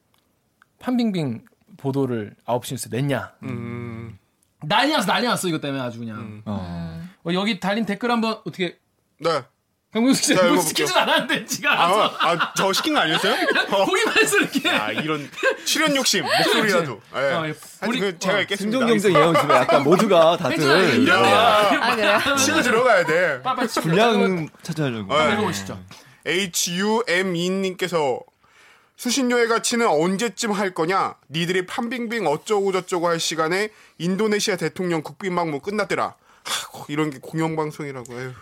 판빙빙 0.80 1.44
보도를 1.76 2.34
9시 2.44 2.72
뉴스에 2.72 2.90
냈냐. 2.90 3.34
음, 3.44 4.18
난리 4.62 4.92
났어 4.92 5.06
난리 5.06 5.28
났어 5.28 5.46
이것 5.46 5.60
때문에 5.60 5.80
아주 5.80 6.00
그냥. 6.00 6.18
음. 6.18 6.42
어. 6.44 7.08
어, 7.24 7.32
여기 7.34 7.60
달린 7.60 7.86
댓글 7.86 8.10
한번 8.10 8.32
어떻게 8.44 8.78
네 9.20 9.42
강민수 9.90 10.22
씨 10.22 10.36
자, 10.36 10.42
뭐. 10.46 10.60
시키진 10.60 10.94
않았는데 10.94 11.46
지가 11.46 11.70
아, 11.72 11.86
알아서 11.86 12.16
아, 12.20 12.52
저 12.54 12.72
시킨 12.74 12.92
거 12.92 13.00
아니었어요? 13.00 13.32
어. 13.72 13.86
보기만 13.86 14.18
해서 14.18 14.36
이렇게. 14.36 14.68
아, 14.68 14.92
이런 14.92 15.30
출연 15.64 15.96
욕심, 15.96 16.24
목소리라도. 16.24 17.00
예. 17.16 17.18
어, 17.18 17.22
예. 17.22 17.32
하여튼 17.32 17.88
우리- 17.88 18.00
그 18.00 18.18
제가. 18.18 18.44
생존 18.54 18.86
경쟁이에요. 18.86 19.32
지금 19.34 19.50
약간 19.50 19.82
모두가. 19.84 20.36
다들 20.36 20.58
이런 21.00 21.22
데야. 21.22 21.70
아, 21.80 21.96
그래요? 21.96 22.36
치고 22.36 22.60
들어가야 22.60 23.06
돼. 23.06 23.42
분량 23.80 24.48
찾아하려고. 24.62 25.14
어. 25.14 25.28
읽어보시죠. 25.32 25.82
HUM2님께서 26.26 28.22
수신료회가 28.96 29.60
치는 29.62 29.86
언제쯤 29.86 30.52
할 30.52 30.74
거냐? 30.74 31.14
니들이 31.30 31.64
판빙빙 31.66 32.26
어쩌고 32.26 32.72
저쩌고 32.72 33.08
할 33.08 33.20
시간에 33.20 33.70
인도네시아 33.98 34.56
대통령 34.56 35.02
국빈방문 35.02 35.60
끝났더라. 35.60 36.14
하, 36.44 36.84
이런 36.88 37.08
게 37.10 37.18
공영방송이라고. 37.22 38.20
에휴. 38.20 38.32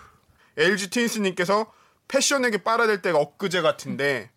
LG 0.57 0.91
트윈스님께서 0.91 1.67
패션에게 2.09 2.59
빨아들 2.63 3.03
때가 3.03 3.19
엊그제 3.19 3.61
같은데 3.63 4.31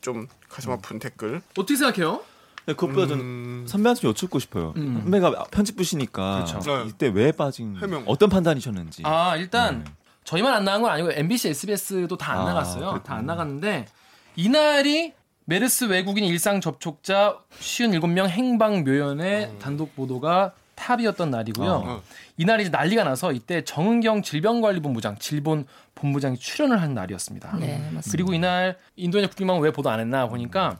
좀 0.00 0.28
가슴 0.48 0.70
아픈 0.70 0.98
댓글. 0.98 1.42
어떻게 1.56 1.76
생각해요? 1.76 2.22
네, 2.66 2.74
그것보다 2.74 3.06
전 3.06 3.20
음. 3.20 3.64
선배한테 3.68 4.00
좀 4.02 4.10
여쭙고 4.10 4.38
싶어요. 4.38 4.74
선배가 4.76 5.44
편집부시니까 5.50 6.44
그렇죠. 6.44 6.78
네. 6.84 6.84
이때 6.88 7.08
왜 7.08 7.32
빠진 7.32 7.76
해명. 7.76 8.02
어떤 8.06 8.28
판단이셨는지. 8.28 9.02
아 9.04 9.36
일단 9.36 9.86
저희만 10.24 10.52
안 10.52 10.64
나간 10.64 10.82
건 10.82 10.90
아니고 10.90 11.12
MBC, 11.12 11.48
SBS도 11.50 12.16
다안 12.16 12.40
아, 12.40 12.44
나갔어요. 12.44 13.02
다 13.04 13.14
안 13.14 13.26
나갔는데 13.26 13.86
이날이 14.34 15.12
메르스 15.44 15.84
외국인 15.84 16.24
일상 16.24 16.60
접촉자 16.60 17.38
57명 17.60 18.28
행방 18.28 18.82
묘연의 18.84 19.58
단독 19.60 19.94
보도가 19.94 20.52
탑이었던 20.76 21.30
날이고요. 21.30 21.70
어. 21.70 22.02
이날이 22.36 22.62
이제 22.62 22.70
난리가 22.70 23.02
나서 23.02 23.32
이때 23.32 23.64
정은경 23.64 24.22
질병관리본부장, 24.22 25.18
질본 25.18 25.66
본부장이 25.94 26.36
출연을 26.36 26.80
한 26.80 26.94
날이었습니다. 26.94 27.56
네, 27.58 27.78
맞습니다. 27.78 28.10
그리고 28.12 28.34
이날 28.34 28.78
인도네시아 28.94 29.28
국빈방문 29.30 29.64
왜 29.64 29.72
보도 29.72 29.90
안 29.90 29.98
했나 29.98 30.28
보니까 30.28 30.78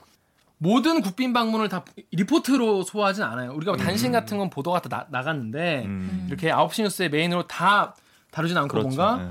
모든 0.58 1.02
국빈 1.02 1.32
방문을 1.32 1.68
다 1.68 1.84
리포트로 2.12 2.82
소화하진 2.82 3.24
않아요. 3.24 3.52
우리가 3.52 3.72
뭐 3.72 3.82
단신 3.82 4.12
같은 4.12 4.38
건 4.38 4.48
보도가 4.48 4.80
다 4.80 5.06
나, 5.10 5.22
갔는데 5.22 5.84
음. 5.86 6.26
이렇게 6.28 6.50
9시 6.50 6.82
뉴스의 6.82 7.10
메인으로 7.10 7.46
다 7.46 7.94
다루진 8.30 8.56
않고 8.56 8.68
그렇죠. 8.68 8.88
뭔가 8.88 9.22
네. 9.22 9.30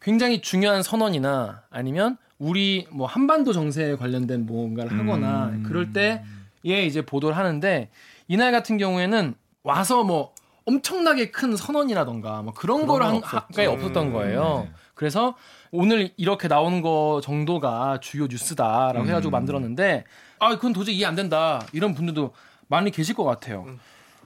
굉장히 0.00 0.40
중요한 0.40 0.82
선언이나 0.82 1.62
아니면 1.70 2.16
우리 2.38 2.86
뭐 2.90 3.06
한반도 3.06 3.52
정세에 3.52 3.96
관련된 3.96 4.46
뭔가를 4.46 4.98
하거나 4.98 5.46
음. 5.46 5.62
그럴 5.62 5.92
때에 5.92 6.22
이제 6.64 7.02
보도를 7.02 7.36
하는데 7.36 7.90
이날 8.28 8.52
같은 8.52 8.78
경우에는 8.78 9.34
와서 9.62 10.04
뭐 10.04 10.34
엄청나게 10.64 11.30
큰 11.30 11.56
선언이라던가 11.56 12.42
뭐 12.42 12.52
그런 12.52 12.86
거를 12.86 13.06
건한 13.06 13.16
없었죠. 13.16 13.46
가까이 13.46 13.66
없었던 13.66 14.12
거예요. 14.12 14.66
네. 14.66 14.72
그래서 14.94 15.34
오늘 15.70 16.12
이렇게 16.16 16.48
나오는 16.48 16.82
거 16.82 17.20
정도가 17.22 18.00
주요 18.00 18.26
뉴스다라고 18.26 19.06
해가지고 19.06 19.30
만들었는데 19.30 20.04
아 20.38 20.50
그건 20.50 20.72
도저히 20.72 20.96
이해 20.96 21.06
안 21.06 21.14
된다 21.14 21.66
이런 21.72 21.94
분들도 21.94 22.32
많이 22.68 22.90
계실 22.90 23.14
것 23.14 23.24
같아요. 23.24 23.66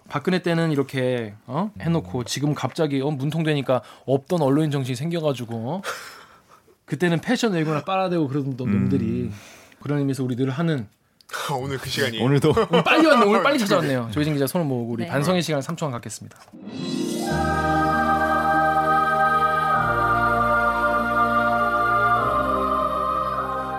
박근혜 0.09 0.43
때는 0.43 0.71
이렇게 0.71 1.35
어? 1.47 1.71
해놓고 1.81 2.25
지금 2.25 2.55
갑자기 2.55 3.00
어, 3.00 3.11
문통되니까 3.11 3.83
없던 4.05 4.43
언론인 4.43 4.71
정신이 4.71 4.97
생겨가지고 4.97 5.57
어? 5.57 5.83
그때는 6.85 7.21
패션 7.21 7.53
외고나 7.53 7.85
빨아대고 7.85 8.29
그러던 8.29 8.57
놈들이 8.57 9.31
그런 9.81 10.00
의미에서 10.00 10.23
우리 10.23 10.37
늘 10.37 10.50
하는 10.50 10.88
오늘 11.59 11.78
그 11.78 11.88
시간이. 11.88 12.21
오늘도. 12.21 12.54
오늘 12.71 12.85
빨리 12.85 13.07
왔네. 13.07 13.26
오늘 13.26 13.43
빨리 13.43 13.59
찾아왔네요. 13.59 14.11
조혜진 14.12 14.35
기자 14.35 14.47
손을 14.47 14.66
모으고 14.66 14.93
우리 14.93 15.04
네. 15.04 15.09
반성의 15.11 15.43
시간을 15.43 15.62
3초간 15.62 15.90
갖겠습니다. 15.93 16.38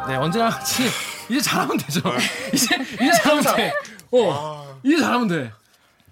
네 0.08 0.16
언제나 0.16 0.50
같이 0.50 0.84
이제 1.30 1.40
잘하면 1.42 1.78
되죠. 1.78 2.02
이제 2.54 2.75
이제 2.94 3.12
잘하면 3.24 3.56
돼. 3.56 3.74
어, 4.12 4.80
이제 4.84 4.98
잘하면 4.98 5.28
돼. 5.28 5.52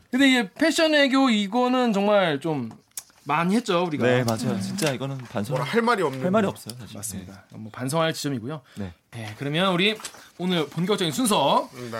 근데 0.10 0.30
이게 0.30 0.50
패션 0.54 0.94
애교 0.96 1.30
이거는 1.30 1.94
정말 1.94 2.40
좀 2.40 2.70
많이 3.26 3.56
했죠 3.56 3.84
우리가 3.86 4.06
네 4.06 4.24
맞아요. 4.24 4.60
진짜 4.60 4.92
이거는 4.92 5.18
반성 5.18 5.56
뭐라 5.56 5.70
할 5.70 5.82
말이 5.82 6.02
없는. 6.04 6.24
할 6.24 6.32
말이 6.32 6.48
없어요. 6.48 6.76
사실. 6.80 6.96
맞습니다 6.98 7.44
뭐 7.52 7.72
반성할 7.72 8.14
지점이고요 8.14 8.62
네. 8.78 8.94
네 9.12 9.34
그러면 9.38 9.74
우리 9.74 9.98
오늘 10.38 10.68
본격적인 10.68 11.12
순서 11.12 11.70
네. 11.92 12.00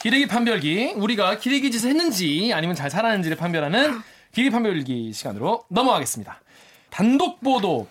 기레기 0.00 0.26
판별기 0.26 0.94
우리가 0.96 1.38
기레기 1.38 1.70
짓을 1.70 1.90
했는지 1.90 2.52
아니면 2.54 2.74
잘 2.74 2.90
살았는지를 2.90 3.36
판별하는 3.36 4.00
기레기 4.32 4.50
판별기 4.50 5.12
시간으로 5.12 5.64
넘어가겠습니다. 5.68 6.40
단독 6.90 7.40
보도 7.40 7.86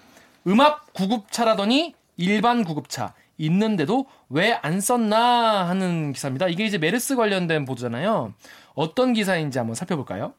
음압 0.48 0.92
구급차라더니 0.94 1.94
일반 2.18 2.64
구급차 2.64 3.14
있는데도 3.38 4.08
왜 4.30 4.60
안 4.62 4.82
썼나 4.82 5.68
하는 5.70 6.12
기사입니다. 6.14 6.48
이게 6.48 6.66
이제 6.66 6.78
메르스 6.78 7.16
관련된 7.16 7.66
보도잖아요. 7.66 8.34
어떤 8.74 9.14
기사인지 9.14 9.58
한번 9.58 9.76
살펴볼까요? 9.76 10.34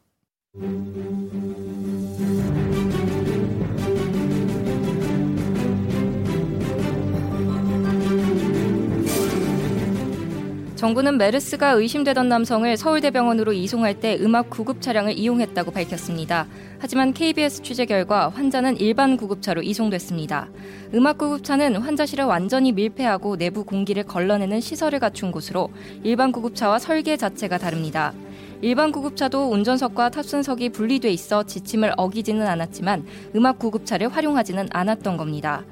정부는 10.83 11.17
메르스가 11.17 11.69
의심되던 11.69 12.27
남성을 12.27 12.75
서울대병원으로 12.75 13.53
이송할 13.53 14.01
때 14.01 14.17
음압 14.19 14.49
구급 14.49 14.81
차량을 14.81 15.17
이용했다고 15.17 15.71
밝혔습니다. 15.71 16.45
하지만 16.77 17.13
KBS 17.13 17.61
취재 17.61 17.85
결과 17.85 18.27
환자는 18.27 18.81
일반 18.81 19.15
구급차로 19.15 19.63
이송됐습니다. 19.63 20.49
음압 20.93 21.17
구급차는 21.19 21.77
환자실을 21.77 22.25
완전히 22.25 22.73
밀폐하고 22.73 23.37
내부 23.37 23.63
공기를 23.63 24.03
걸러내는 24.03 24.59
시설을 24.59 24.99
갖춘 24.99 25.31
곳으로 25.31 25.69
일반 26.03 26.33
구급차와 26.33 26.79
설계 26.79 27.15
자체가 27.15 27.59
다릅니다. 27.59 28.11
일반 28.59 28.91
구급차도 28.91 29.51
운전석과 29.51 30.09
탑승석이 30.09 30.67
분리돼 30.67 31.09
있어 31.11 31.43
지침을 31.43 31.93
어기지는 31.95 32.45
않았지만 32.45 33.05
음압 33.37 33.57
구급차를 33.57 34.09
활용하지는 34.09 34.67
않았던 34.69 35.15
겁니다. 35.15 35.63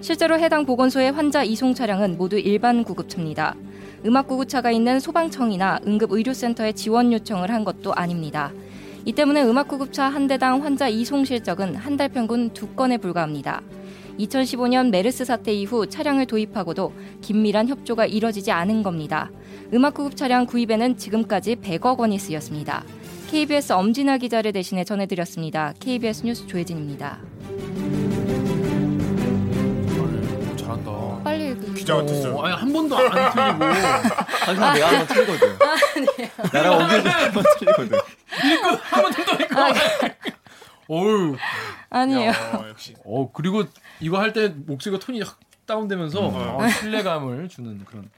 실제로 0.00 0.38
해당 0.38 0.64
보건소의 0.64 1.10
환자 1.10 1.42
이송 1.42 1.74
차량은 1.74 2.16
모두 2.16 2.38
일반 2.38 2.84
구급차입니다. 2.84 3.56
음압 4.04 4.28
구급차가 4.28 4.70
있는 4.70 4.98
소방청이나 4.98 5.80
응급의료센터에 5.86 6.72
지원 6.72 7.12
요청을 7.12 7.50
한 7.50 7.64
것도 7.64 7.92
아닙니다. 7.94 8.52
이 9.04 9.12
때문에 9.12 9.42
음압 9.42 9.68
구급차 9.68 10.04
한 10.04 10.26
대당 10.26 10.62
환자 10.64 10.88
이송 10.88 11.24
실적은 11.24 11.74
한 11.74 11.96
달 11.96 12.08
평균 12.08 12.50
두 12.50 12.68
건에 12.68 12.96
불과합니다. 12.96 13.60
2015년 14.18 14.90
메르스 14.90 15.24
사태 15.24 15.52
이후 15.52 15.86
차량을 15.86 16.26
도입하고도 16.26 16.92
긴밀한 17.20 17.68
협조가 17.68 18.06
이뤄지지 18.06 18.50
않은 18.52 18.82
겁니다. 18.82 19.30
음압 19.72 19.94
구급 19.94 20.16
차량 20.16 20.46
구입에는 20.46 20.96
지금까지 20.96 21.56
100억 21.56 21.98
원이 21.98 22.18
쓰였습니다. 22.18 22.84
KBS 23.30 23.72
엄진아 23.72 24.18
기자를 24.18 24.52
대신해 24.52 24.84
전해드렸습니다. 24.84 25.74
KBS 25.78 26.24
뉴스 26.26 26.46
조혜진입니다. 26.46 27.29
기자 31.90 31.96
같았어요. 31.96 32.40
아니, 32.42 32.54
한 32.56 32.72
번도 32.72 32.96
안 32.96 33.10
틀리고 33.10 33.64
항상 33.64 34.74
내가 34.74 34.88
한번 34.88 35.06
틀리거든. 35.06 35.58
나랑 36.52 36.74
오길 36.74 37.08
한번 37.08 37.44
틀리거든. 37.58 37.98
한번 38.82 39.12
더 39.12 39.32
읽고. 39.34 40.14
어우, 40.88 41.36
아니에요. 41.90 42.30
어, 42.32 42.68
역시. 42.68 42.94
어 43.04 43.30
그리고 43.32 43.64
이거 44.00 44.18
할 44.20 44.32
때 44.32 44.48
목소리가 44.48 45.04
톤이 45.04 45.20
확 45.22 45.38
다운되면서 45.66 46.20
어, 46.20 46.68
신뢰감을 46.80 47.48
주는 47.48 47.84
그런. 47.84 48.10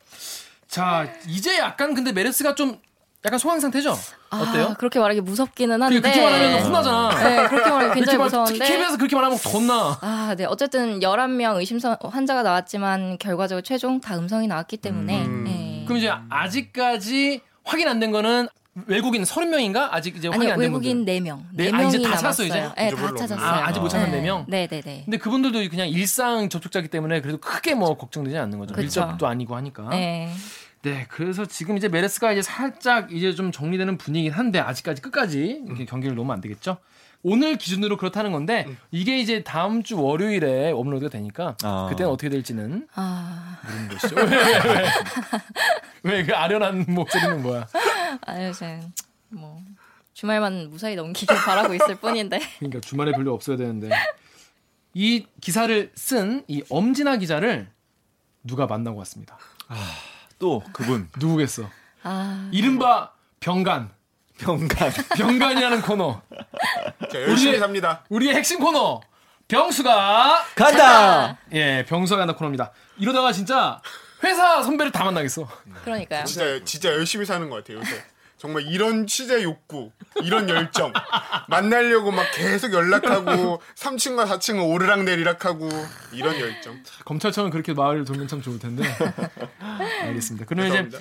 자 0.69 1.07
이제 1.26 1.59
약간 1.59 1.95
근데 1.95 2.12
메르스가 2.12 2.55
좀 2.55 2.79
약간 3.25 3.38
소강 3.38 3.61
상태죠? 3.61 3.97
어때요? 4.31 4.64
아, 4.71 4.75
그렇게 4.75 4.99
말하기 4.99 5.21
무섭기는 5.21 5.81
한데. 5.81 6.00
그렇게 6.00 6.21
말하면 6.23 6.62
혼나잖아. 6.64 7.09
네, 7.23 7.49
그렇게 7.49 7.71
말하기 7.71 7.95
굉장히 7.95 8.05
그렇게 8.05 8.17
말- 8.19 8.25
무서운데. 8.43 8.64
KBS 8.67 8.97
그렇게 8.97 9.14
말하면 9.17 9.38
더 9.38 9.50
혼나. 9.50 9.99
아, 10.00 10.35
네. 10.37 10.45
어쨌든 10.45 10.99
11명 11.00 11.57
의심 11.57 11.79
선- 11.79 11.97
환자가 12.02 12.43
나왔지만 12.43 13.19
결과적으로 13.19 13.62
최종 13.62 14.00
다 14.00 14.17
음성이 14.19 14.49
나왔기 14.49 14.79
때문에. 14.79 15.25
음. 15.25 15.45
네. 15.45 15.85
그럼 15.87 15.99
이제 15.99 16.11
아직까지 16.31 17.41
확인 17.64 17.87
안 17.88 18.00
된 18.00 18.11
거는 18.11 18.49
외국인 18.87 19.23
30명인가? 19.23 19.88
아직 19.93 20.17
이제 20.17 20.26
확인 20.29 20.43
아니, 20.43 20.52
안된 20.52 20.61
외국인 20.71 21.05
분들. 21.05 21.14
4명. 21.21 21.43
네, 21.52 21.71
4명이 21.71 21.75
아, 21.75 21.83
이제 21.88 21.99
다 21.99 22.09
남았어요. 22.09 22.17
찾았어, 22.23 22.45
이제? 22.45 22.71
네, 22.76 22.91
다. 22.91 23.14
찾았어요. 23.14 23.38
아, 23.38 23.67
아직 23.69 23.81
못 23.81 23.88
찾은 23.88 24.11
네. 24.11 24.23
4명? 24.23 24.45
네, 24.49 24.67
네, 24.67 24.81
네. 24.81 25.02
근데 25.05 25.19
그분들도 25.19 25.69
그냥 25.71 25.88
일상 25.88 26.49
접촉자기 26.49 26.88
때문에 26.88 27.21
그래도 27.21 27.38
크게 27.38 27.75
뭐 27.75 27.97
걱정되지 27.97 28.37
않는 28.38 28.59
거죠. 28.59 28.75
그쵸. 28.75 28.83
밀접도 29.02 29.26
아니고 29.29 29.55
하니까. 29.57 29.88
네. 29.91 30.33
네, 30.83 31.07
그래서 31.09 31.47
지금 31.47 31.77
이제 31.77 31.89
메르스가 31.89 32.33
이제 32.33 32.43
살짝 32.43 33.12
이제 33.12 33.33
좀 33.35 33.53
정리되는 33.53 33.99
분위기긴 33.99 34.33
한데 34.33 34.59
아직까지 34.59 35.01
끝까지 35.01 35.62
이렇게 35.67 35.85
경기를 35.85 36.17
놓으면 36.17 36.35
안 36.35 36.41
되겠죠. 36.41 36.79
오늘 37.23 37.57
기준으로 37.57 37.97
그렇다는 37.99 38.33
건데 38.33 38.67
이게 38.91 39.19
이제 39.21 39.45
다음 39.45 39.85
주 39.85 40.01
월요일에 40.03 40.73
업로드가 40.73 41.09
되니까 41.09 41.57
아. 41.62 41.87
그때는 41.89 42.11
어떻게 42.11 42.29
될지는 42.29 42.89
아, 42.97 43.61
모르는 43.65 43.89
것이죠. 43.91 44.17
왜왜왜그 46.03 46.35
아련한 46.35 46.87
목소리는 46.89 47.43
뭐야? 47.43 47.69
아유, 48.23 48.53
제, 48.53 48.81
뭐. 49.29 49.62
주말만 50.15 50.71
무사히 50.71 50.97
넘기길 50.97 51.37
바라고 51.37 51.75
있을 51.75 51.95
뿐인데. 51.95 52.41
그러니까 52.59 52.81
주말에 52.81 53.12
별로 53.12 53.33
없어야 53.35 53.57
되는데. 53.57 53.89
이 54.95 55.25
기사를 55.41 55.93
쓴 55.95 56.43
이 56.49 56.62
엄진아 56.69 57.19
기자를 57.19 57.69
누가 58.43 58.67
만나고 58.67 58.99
왔습니다. 58.99 59.39
또 60.43 60.61
그분 60.73 61.09
누구겠어? 61.19 61.71
아, 62.03 62.49
이른바 62.51 63.13
병간. 63.39 63.91
병간 64.39 64.69
병간이라는 65.17 65.83
코너. 65.83 66.21
자, 67.13 67.21
열심히 67.21 67.57
우리의- 67.57 67.61
삽니다. 67.61 68.05
우리의 68.09 68.35
핵심 68.35 68.59
코너. 68.59 69.01
병수가 69.47 70.45
간다. 70.57 71.39
예, 71.53 71.85
병수가 71.89 72.19
간다 72.19 72.35
코너입니다. 72.35 72.73
이러다가 72.99 73.31
진짜 73.31 73.81
회사 74.25 74.63
선배를 74.65 74.91
다 74.91 75.05
만나겠어. 75.05 75.47
그러니까요. 75.85 76.25
진짜 76.25 76.65
진짜 76.65 76.89
열심히 76.89 77.25
사는 77.25 77.49
것 77.49 77.57
같아요 77.57 77.79
요새. 77.79 78.03
정말 78.43 78.67
이런 78.67 79.07
취재 79.07 79.45
욕구, 79.45 79.93
이런 80.21 80.49
열정, 80.49 80.93
만나려고 81.49 82.11
막 82.11 82.27
계속 82.35 82.73
연락하고 82.73 83.63
3층과 83.77 84.27
4층을 84.27 84.69
오르락 84.69 85.05
내리락 85.05 85.45
하고 85.45 85.69
이런 86.13 86.35
열정. 86.41 86.83
검찰청은 87.05 87.53
그렇게 87.53 87.73
마을을 87.73 88.05
돌면 88.05 88.27
참 88.27 88.43
좋을 88.43 88.59
텐데. 88.59 88.83
알겠습니다. 90.03 90.47
그러면 90.47 90.67
이제 90.67 90.77
죄송합니다. 90.77 90.99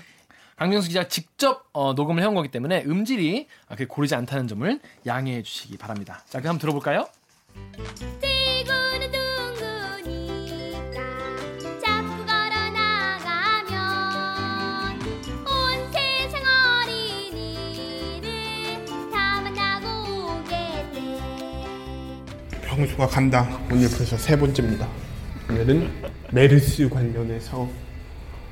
강명수 0.55 0.89
기자 0.89 1.07
직접 1.07 1.65
어, 1.73 1.93
녹음을 1.93 2.21
해온 2.21 2.35
거기 2.35 2.51
때문에 2.51 2.83
음질이 2.85 3.47
아, 3.63 3.69
그렇게 3.69 3.85
고르지 3.85 4.13
않다는 4.13 4.47
점을 4.47 4.79
양해해 5.07 5.41
주시기 5.41 5.79
바랍니다. 5.79 6.23
자, 6.29 6.41
그럼 6.41 6.51
한번 6.51 6.59
들어볼까요? 6.59 7.07
병수가 22.81 23.07
간다. 23.07 23.47
오늘 23.71 23.87
벌써 23.89 24.17
세 24.17 24.37
번째입니다. 24.37 24.87
오늘은 25.49 25.91
메르스 26.31 26.89
관련해서 26.89 27.69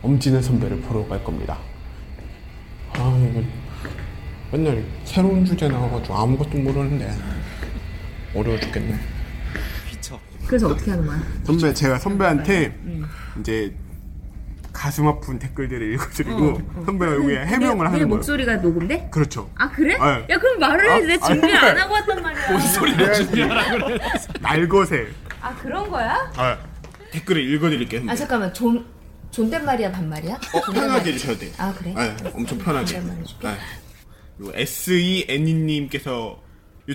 엄진아 0.04 0.42
선배를 0.42 0.80
보러 0.82 1.08
갈 1.08 1.24
겁니다. 1.24 1.58
아 2.94 3.30
이거 3.32 3.42
맨날 4.52 4.84
새로운 5.04 5.46
주제 5.46 5.68
나와가지고 5.68 6.16
아무것도 6.16 6.58
모르는데 6.60 7.12
어려워 8.36 8.60
죽겠네. 8.60 9.00
그래서 10.46 10.68
어떻게 10.68 10.92
하는 10.92 11.06
거야? 11.06 11.22
선배 11.44 11.74
제가 11.74 11.98
선배한테 12.00 12.76
이제 13.40 13.74
가슴 14.74 15.08
아픈 15.08 15.40
댓글들을 15.40 15.94
읽어드리고 15.94 16.62
선배가 16.86 17.16
여기에 17.16 17.46
해명을 17.46 17.86
하는 17.88 17.92
거예요. 17.92 18.08
목소리가 18.08 18.56
녹음돼? 18.58 19.10
그렇죠. 19.12 19.50
아 19.56 19.70
그래? 19.70 19.98
네. 19.98 20.34
야 20.34 20.38
그럼 20.38 20.60
말을 20.60 20.92
해. 20.92 21.00
내 21.02 21.14
아, 21.22 21.28
준비 21.28 21.52
안 21.52 21.78
하고 21.78 21.94
왔단 21.94 22.22
말이야. 22.22 22.60
소리를 22.60 23.14
준비하라 23.16 23.72
그래. 23.72 23.98
날것에 24.42 25.08
아 25.42 25.56
그런 25.56 25.90
거야? 25.90 26.32
아, 26.36 26.58
댓글을 27.12 27.42
읽어드릴게요. 27.54 28.04
아 28.10 28.16
잠깐만 28.16 28.54
존 28.54 28.86
존댓말이야 29.32 29.92
반말이야? 29.92 30.36
어, 30.54 30.62
편하게 30.72 31.10
해주셔도 31.12 31.40
돼요. 31.40 31.52
아 31.58 31.74
그래? 31.78 31.94
네, 31.94 32.16
엄청 32.34 32.58
편하게. 32.58 32.86
존댓말 32.86 33.18
해줄게. 33.18 33.48
네. 33.48 33.58
그리고 34.38 34.52
SEN님께서 34.56 36.42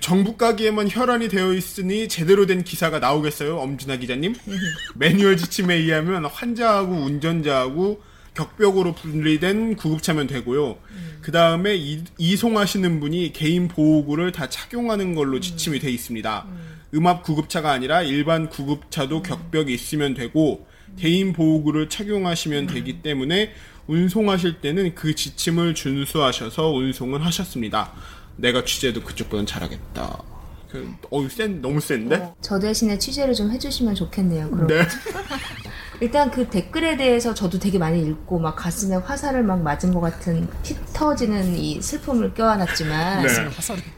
정부 0.00 0.36
까기에만 0.36 0.88
혈안이 0.90 1.28
되어 1.28 1.52
있으니 1.52 2.08
제대로 2.08 2.46
된 2.46 2.64
기사가 2.64 2.98
나오겠어요, 2.98 3.58
엄진아 3.58 3.96
기자님? 3.96 4.34
매뉴얼 4.96 5.36
지침에 5.36 5.74
의하면 5.76 6.24
환자하고 6.24 6.92
운전자하고 6.94 8.02
격벽으로 8.34 8.94
분리된 8.94 9.76
구급차면 9.76 10.26
되고요. 10.26 10.78
그 11.20 11.30
다음에 11.30 11.76
이송하시는 12.18 13.00
분이 13.00 13.32
개인 13.32 13.68
보호구를 13.68 14.32
다 14.32 14.48
착용하는 14.48 15.14
걸로 15.14 15.38
지침이 15.38 15.78
돼 15.78 15.90
있습니다. 15.90 16.46
음 16.94 17.06
압 17.06 17.22
구급차가 17.22 17.72
아니라 17.72 18.02
일반 18.02 18.48
구급차도 18.48 19.22
격벽이 19.22 19.72
있으면 19.72 20.14
되고 20.14 20.66
개인 20.96 21.32
보호구를 21.32 21.88
착용하시면 21.88 22.68
되기 22.68 23.02
때문에 23.02 23.52
운송하실 23.86 24.60
때는 24.60 24.94
그 24.94 25.14
지침을 25.14 25.74
준수하셔서 25.74 26.70
운송을 26.70 27.24
하셨습니다. 27.24 27.92
내가 28.36 28.64
취재도 28.64 29.02
그쪽보단 29.02 29.46
잘하겠다. 29.46 30.22
그, 30.70 30.92
어우, 31.10 31.28
센, 31.28 31.62
너무 31.62 31.80
센데? 31.80 32.32
저 32.40 32.58
대신에 32.58 32.98
취재를 32.98 33.32
좀 33.32 33.50
해주시면 33.52 33.94
좋겠네요. 33.94 34.50
그럼 34.50 34.66
네. 34.66 34.82
일단 36.00 36.28
그 36.32 36.48
댓글에 36.48 36.96
대해서 36.96 37.32
저도 37.32 37.60
되게 37.60 37.78
많이 37.78 38.00
읽고 38.02 38.40
막 38.40 38.56
가슴에 38.56 38.96
화살을 38.96 39.44
막 39.44 39.62
맞은 39.62 39.94
것 39.94 40.00
같은 40.00 40.48
피 40.64 40.74
터지는 40.92 41.56
이 41.56 41.80
슬픔을 41.80 42.34
껴안았지만 42.34 43.22
네. 43.24 43.28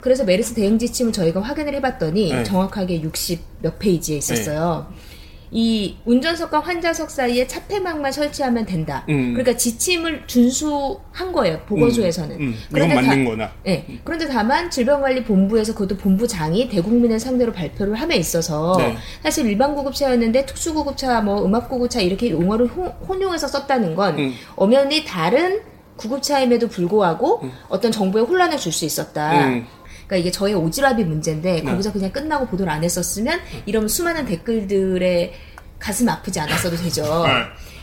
그래서 0.03 0.25
메르스 0.25 0.53
대응 0.53 0.79
지침을 0.79 1.13
저희가 1.13 1.41
확인을 1.41 1.75
해봤더니 1.77 2.33
네. 2.33 2.45
정확하게 2.45 3.01
60 3.03 3.41
몇 3.63 3.79
페이지에 3.79 4.19
있었어요. 4.19 4.93
이 5.51 5.97
운전석과 6.05 6.61
환자석 6.61 7.11
사이에 7.11 7.47
차폐막만 7.47 8.11
설치하면 8.13 8.67
된다. 8.67 9.05
음. 9.09 9.33
그러니까 9.35 9.57
지침을 9.57 10.25
준수한 10.27 11.33
거예요. 11.33 11.61
보건소에서는. 11.67 12.37
음, 12.41 12.49
이건 12.51 12.69
그런데 12.73 12.95
맞는 12.95 13.25
다- 13.25 13.31
거나. 13.31 13.51
네. 13.65 14.01
그런데 14.05 14.27
다만 14.29 14.71
질병관리본부에서 14.71 15.75
그것도 15.75 15.97
본부장이 15.99 16.69
대국민을 16.69 17.21
상대로 17.21 17.53
발표를 17.53 17.95
함에 17.95 18.17
있어서 18.17 18.75
네. 18.79 18.97
사실 19.23 19.47
일반 19.47 19.75
구급차였는데 19.75 20.47
특수 20.47 20.75
구급차, 20.75 21.21
뭐 21.21 21.45
음압 21.45 21.69
구급차 21.69 22.01
이렇게 22.01 22.31
용어를 22.31 22.67
호- 22.67 22.93
혼용해서 23.09 23.47
썼다는 23.49 23.95
건 23.95 24.19
음. 24.19 24.35
엄연히 24.57 25.05
다른 25.05 25.61
구급차임에도 25.97 26.69
불구하고 26.69 27.43
어떤 27.71 27.91
정보에 27.91 28.21
혼란을 28.23 28.59
줄 28.59 28.71
수 28.71 28.85
있었다. 28.85 29.49
음. 30.07 30.09
그러니까 30.09 30.17
이게 30.17 30.31
저의 30.31 30.55
오지랖이 30.55 31.05
문제인데 31.05 31.63
네. 31.63 31.63
거기서 31.63 31.93
그냥 31.93 32.11
끝나고 32.13 32.47
보도를 32.47 32.73
안 32.73 32.83
했었으면 32.85 33.41
이런 33.67 33.89
수많은 33.89 34.27
댓글들에 34.27 35.35
가슴 35.79 36.09
아프지 36.09 36.41
않았어도 36.41 36.77
되죠. 36.77 37.03
네. 37.27 37.33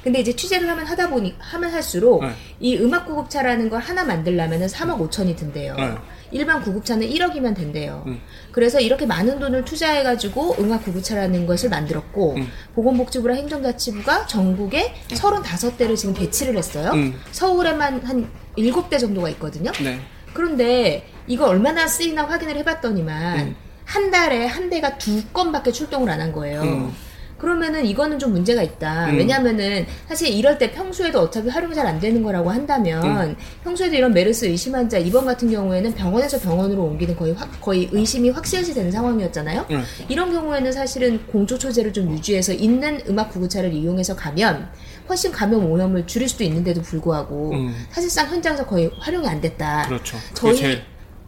근데 0.03 0.19
이제 0.19 0.35
취재를 0.35 0.67
하면 0.67 0.85
하다 0.85 1.09
보니 1.09 1.35
하면 1.39 1.71
할수록 1.71 2.25
네. 2.25 2.33
이 2.59 2.77
음악 2.77 3.05
구급차라는 3.05 3.69
걸 3.69 3.79
하나 3.79 4.03
만들려면은 4.03 4.67
3억 4.67 5.09
5천이 5.09 5.37
든대요. 5.37 5.75
네. 5.75 5.95
일반 6.31 6.61
구급차는 6.61 7.07
1억이면 7.07 7.55
된대요. 7.55 8.03
음. 8.07 8.19
그래서 8.51 8.79
이렇게 8.79 9.05
많은 9.05 9.39
돈을 9.39 9.63
투자해가지고 9.63 10.55
음악 10.59 10.83
구급차라는 10.83 11.45
것을 11.45 11.69
만들었고 11.69 12.35
음. 12.35 12.47
보건복지부랑 12.73 13.37
행정자치부가 13.37 14.25
전국에 14.25 14.93
35대를 15.09 15.95
지금 15.95 16.13
배치를 16.13 16.57
했어요. 16.57 16.91
음. 16.93 17.13
서울에만 17.31 18.01
한 18.03 18.29
7대 18.57 18.99
정도가 18.99 19.29
있거든요. 19.29 19.71
네. 19.73 19.99
그런데 20.33 21.07
이거 21.27 21.47
얼마나 21.47 21.87
쓰이나 21.87 22.25
확인을 22.25 22.55
해봤더니만 22.57 23.39
음. 23.39 23.55
한 23.85 24.11
달에 24.11 24.45
한 24.47 24.69
대가 24.69 24.97
두 24.97 25.23
건밖에 25.33 25.71
출동을 25.71 26.09
안 26.09 26.21
한 26.21 26.31
거예요. 26.31 26.61
음. 26.61 26.93
그러면은 27.37 27.85
이거는 27.85 28.19
좀 28.19 28.31
문제가 28.31 28.63
있다. 28.63 29.07
음. 29.09 29.17
왜냐면은 29.17 29.85
사실 30.07 30.29
이럴 30.29 30.57
때 30.57 30.71
평소에도 30.71 31.19
어차피 31.19 31.49
활용이 31.49 31.75
잘안 31.75 31.99
되는 31.99 32.23
거라고 32.23 32.49
한다면 32.49 33.03
음. 33.03 33.35
평소에도 33.65 33.95
이런 33.97 34.13
메르스 34.13 34.45
의심 34.45 34.73
환자 34.75 34.97
입원 34.97 35.25
같은 35.25 35.51
경우에는 35.51 35.93
병원에서 35.93 36.39
병원으로 36.39 36.81
옮기는 36.83 37.17
거의 37.17 37.33
확, 37.33 37.49
거의 37.59 37.89
의심이 37.91 38.29
확실시 38.29 38.73
되는 38.73 38.89
상황이었잖아요. 38.91 39.65
음. 39.71 39.83
이런 40.07 40.31
경우에는 40.31 40.71
사실은 40.71 41.19
공조 41.27 41.57
초제를 41.57 41.91
좀 41.91 42.09
유지해서 42.13 42.53
있는 42.53 43.01
음악 43.09 43.29
구급차를 43.33 43.73
이용해서 43.73 44.15
가면 44.15 44.69
훨씬 45.09 45.29
감염 45.33 45.69
오염을 45.69 46.07
줄일 46.07 46.29
수도 46.29 46.45
있는데도 46.45 46.81
불구하고 46.81 47.51
음. 47.51 47.75
사실상 47.91 48.29
현장에서 48.29 48.65
거의 48.65 48.89
활용이 49.01 49.27
안 49.27 49.41
됐다. 49.41 49.87
그렇죠. 49.89 50.15
저희 50.33 50.81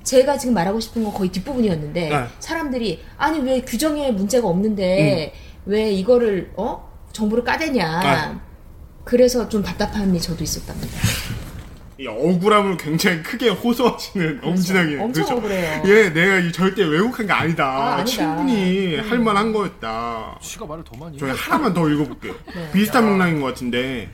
제가 0.05 0.37
지금 0.37 0.53
말하고 0.53 0.79
싶은 0.79 1.03
건 1.03 1.13
거의 1.13 1.31
뒷부분이었는데 1.31 2.09
네. 2.09 2.27
사람들이 2.39 3.03
아니 3.17 3.39
왜 3.39 3.61
규정에 3.61 4.11
문제가 4.11 4.47
없는데 4.47 5.33
음. 5.35 5.71
왜 5.71 5.91
이거를 5.91 6.51
어 6.55 6.89
정부를 7.11 7.43
까대냐 7.43 7.99
네. 8.01 8.39
그래서 9.03 9.49
좀 9.49 9.61
답답함이 9.61 10.21
저도 10.21 10.43
있었답니다. 10.43 10.97
이 11.97 12.07
억울함을 12.07 12.75
굉장히 12.77 13.23
크게 13.23 13.49
호소하시는 13.49 14.41
엄진하게 14.43 14.99
엄청 14.99 15.37
억울해요. 15.37 15.83
예, 15.85 16.09
내가 16.09 16.39
이 16.39 16.51
절대 16.51 16.83
왜곡한 16.83 17.25
게 17.25 17.31
아니다. 17.31 17.65
아, 17.65 17.95
아니다. 17.95 18.33
음. 18.33 18.37
충분히 18.37 18.97
할 18.97 19.19
만한 19.19 19.53
거였다. 19.53 20.37
쥐가 20.41 20.65
말을 20.65 20.83
더 20.83 20.97
많이. 20.97 21.17
저희 21.17 21.31
하나만 21.31 21.73
더 21.73 21.89
읽어볼게요. 21.89 22.35
네. 22.53 22.71
비슷한 22.73 23.05
맥락인 23.09 23.39
것 23.39 23.47
같은데 23.47 24.09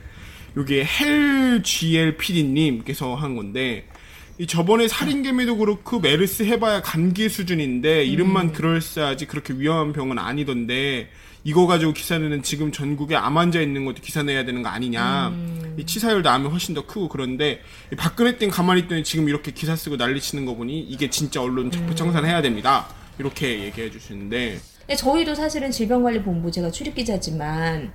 여기 0.56 0.84
헬 0.84 1.62
GL 1.64 2.16
PD님께서 2.18 3.16
한 3.16 3.34
건데 3.34 3.88
이 4.38 4.46
저번에 4.46 4.88
살인개미도 4.88 5.58
그렇고 5.58 6.00
메르스 6.00 6.44
해봐야 6.44 6.80
감기 6.80 7.28
수준인데 7.28 8.04
이름만 8.04 8.46
음. 8.46 8.52
그럴싸하지 8.52 9.26
그렇게 9.26 9.52
위험한 9.54 9.92
병은 9.92 10.18
아니던데 10.18 11.10
이거 11.44 11.66
가지고 11.66 11.92
기사 11.92 12.18
내는 12.18 12.42
지금 12.42 12.72
전국에 12.72 13.14
암 13.14 13.36
환자 13.36 13.60
있는 13.60 13.84
것도 13.84 13.96
기사 14.00 14.22
내야 14.22 14.44
되는 14.44 14.62
거 14.62 14.70
아니냐 14.70 15.28
음. 15.28 15.74
이 15.78 15.84
치사율도 15.84 16.30
암이 16.30 16.48
훨씬 16.48 16.74
더 16.74 16.86
크고 16.86 17.08
그런데 17.08 17.60
이 17.92 17.96
박근혜 17.96 18.38
땐 18.38 18.48
가만히 18.48 18.82
있더니 18.82 19.04
지금 19.04 19.28
이렇게 19.28 19.50
기사 19.50 19.76
쓰고 19.76 19.96
난리 19.96 20.20
치는 20.20 20.46
거 20.46 20.54
보니 20.54 20.80
이게 20.80 21.10
진짜 21.10 21.42
언론 21.42 21.66
음. 21.66 21.70
적폐청산해야 21.70 22.40
됩니다 22.42 22.88
이렇게 23.18 23.64
얘기해 23.64 23.90
주시는데 23.90 24.60
근데 24.80 24.96
저희도 24.96 25.34
사실은 25.34 25.70
질병관리본부 25.70 26.50
제가 26.50 26.70
출입기자지만 26.70 27.92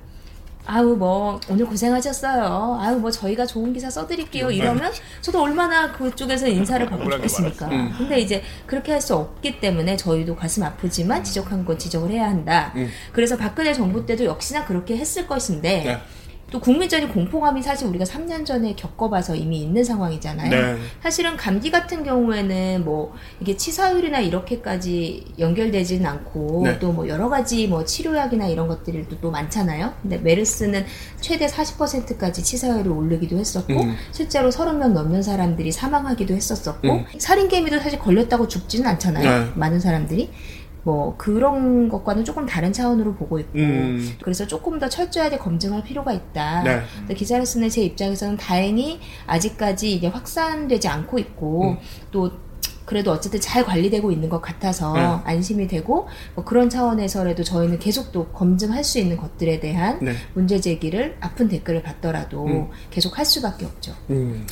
아우 0.70 0.96
뭐 0.98 1.40
오늘 1.50 1.66
고생하셨어요. 1.66 2.78
아우 2.82 3.00
뭐 3.00 3.10
저희가 3.10 3.46
좋은 3.46 3.72
기사 3.74 3.90
써드릴게요. 3.90 4.52
이러면 4.52 4.92
저도 5.22 5.42
얼마나 5.42 5.92
그쪽에서 5.94 6.48
인사를 6.48 6.86
받고 6.88 7.10
싶겠습니까. 7.12 7.68
음. 7.68 7.94
근데 7.98 8.20
이제 8.20 8.44
그렇게 8.66 8.92
할 8.92 8.98
수 9.08 9.16
없기 9.16 9.60
때문에 9.62 9.96
저희도 9.96 10.36
가슴 10.36 10.64
아프지만 10.64 11.24
지적한 11.24 11.64
건 11.64 11.78
지적을 11.78 12.10
해야 12.12 12.26
한다. 12.26 12.74
음. 12.76 12.90
그래서 13.14 13.38
박근혜 13.38 13.74
정부 13.74 14.06
때도 14.06 14.26
역시나 14.26 14.66
그렇게 14.66 14.98
했을 14.98 15.26
것인데 15.28 15.84
네. 15.84 15.98
또 16.50 16.62
국민적인 16.62 17.10
공포감이 17.10 17.62
사실 17.62 17.88
우리가 17.88 18.06
3년 18.06 18.46
전에 18.46 18.74
겪어봐서 18.76 19.36
이미 19.36 19.62
있는 19.62 19.84
상황이잖아요. 19.84 20.50
네. 20.50 20.82
사실은 21.04 21.36
감기 21.36 21.70
같은 21.70 22.04
경우에는 22.04 22.86
뭐 22.86 23.14
이게 23.42 23.58
치사율이나 23.58 24.20
이렇게까지 24.20 25.34
연결되지는 25.40 26.06
않고 26.06 26.62
네. 26.64 26.80
또뭐 26.80 27.10
여러 27.10 27.28
가지 27.28 27.68
뭐 27.68 27.84
치료약이나 27.84 28.48
이런 28.48 28.68
것들이 28.70 29.08
또, 29.10 29.20
또 29.20 29.30
많잖아요. 29.30 29.94
근데 30.02 30.18
메르스는 30.20 30.86
최대 31.20 31.48
40%까지 31.48 32.42
치사율을 32.42 32.92
올리기도 32.92 33.38
했었고 33.38 33.74
음. 33.74 33.96
실제로 34.12 34.50
30명 34.50 34.94
넘는 34.94 35.22
사람들이 35.24 35.74
사망하기도 35.74 36.34
했었었고 36.34 36.88
음. 36.90 37.06
살인개미도 37.18 37.80
사실 37.80 38.00
걸렸다고 38.00 38.48
죽지는 38.48 38.88
않잖아요. 38.88 39.44
네. 39.46 39.52
많은 39.56 39.82
사람들이. 39.82 40.32
뭐 40.88 41.18
그런 41.18 41.90
것과는 41.90 42.24
조금 42.24 42.46
다른 42.46 42.72
차원으로 42.72 43.16
보고 43.16 43.38
있고 43.40 43.60
음. 43.60 44.16
그래서 44.24 44.48
조금 44.48 44.80
더 44.80 44.88
철저하게 44.88 45.38
검증할 45.38 45.84
필요가 45.84 46.14
있다. 46.14 46.64
네. 46.64 47.14
기사를 47.14 47.46
쓰는 47.46 47.68
제 47.68 47.82
입장에서는 47.82 48.38
다행히 48.38 49.02
아직까지 49.26 49.92
이게 49.92 50.08
확산되지 50.08 50.88
않고 50.88 51.20
있고 51.20 51.72
음. 51.72 51.78
또 52.10 52.32
그래도 52.86 53.12
어쨌든 53.12 53.42
잘 53.42 53.66
관리되고 53.66 54.14
있는 54.14 54.30
것 54.30 54.42
같아서 54.42 54.94
네. 54.94 55.02
안심이 55.26 55.68
되고 55.68 56.08
뭐 56.36 56.46
그런 56.46 56.70
차원에서라도 56.70 57.44
저희는 57.44 57.80
계속 57.80 58.14
또 58.14 58.28
검증할 58.28 58.82
수 58.86 58.98
있는 58.98 59.18
것들에 59.18 59.60
대한 59.60 60.00
네. 60.02 60.14
문제 60.36 60.62
제기를 60.62 61.18
아픈 61.20 61.50
댓글을 61.50 61.84
받더라도 61.84 62.46
음. 62.46 62.70
계속 62.92 63.18
할 63.18 63.26
수밖에 63.26 63.66
없죠. 63.66 63.94
음. 64.10 64.48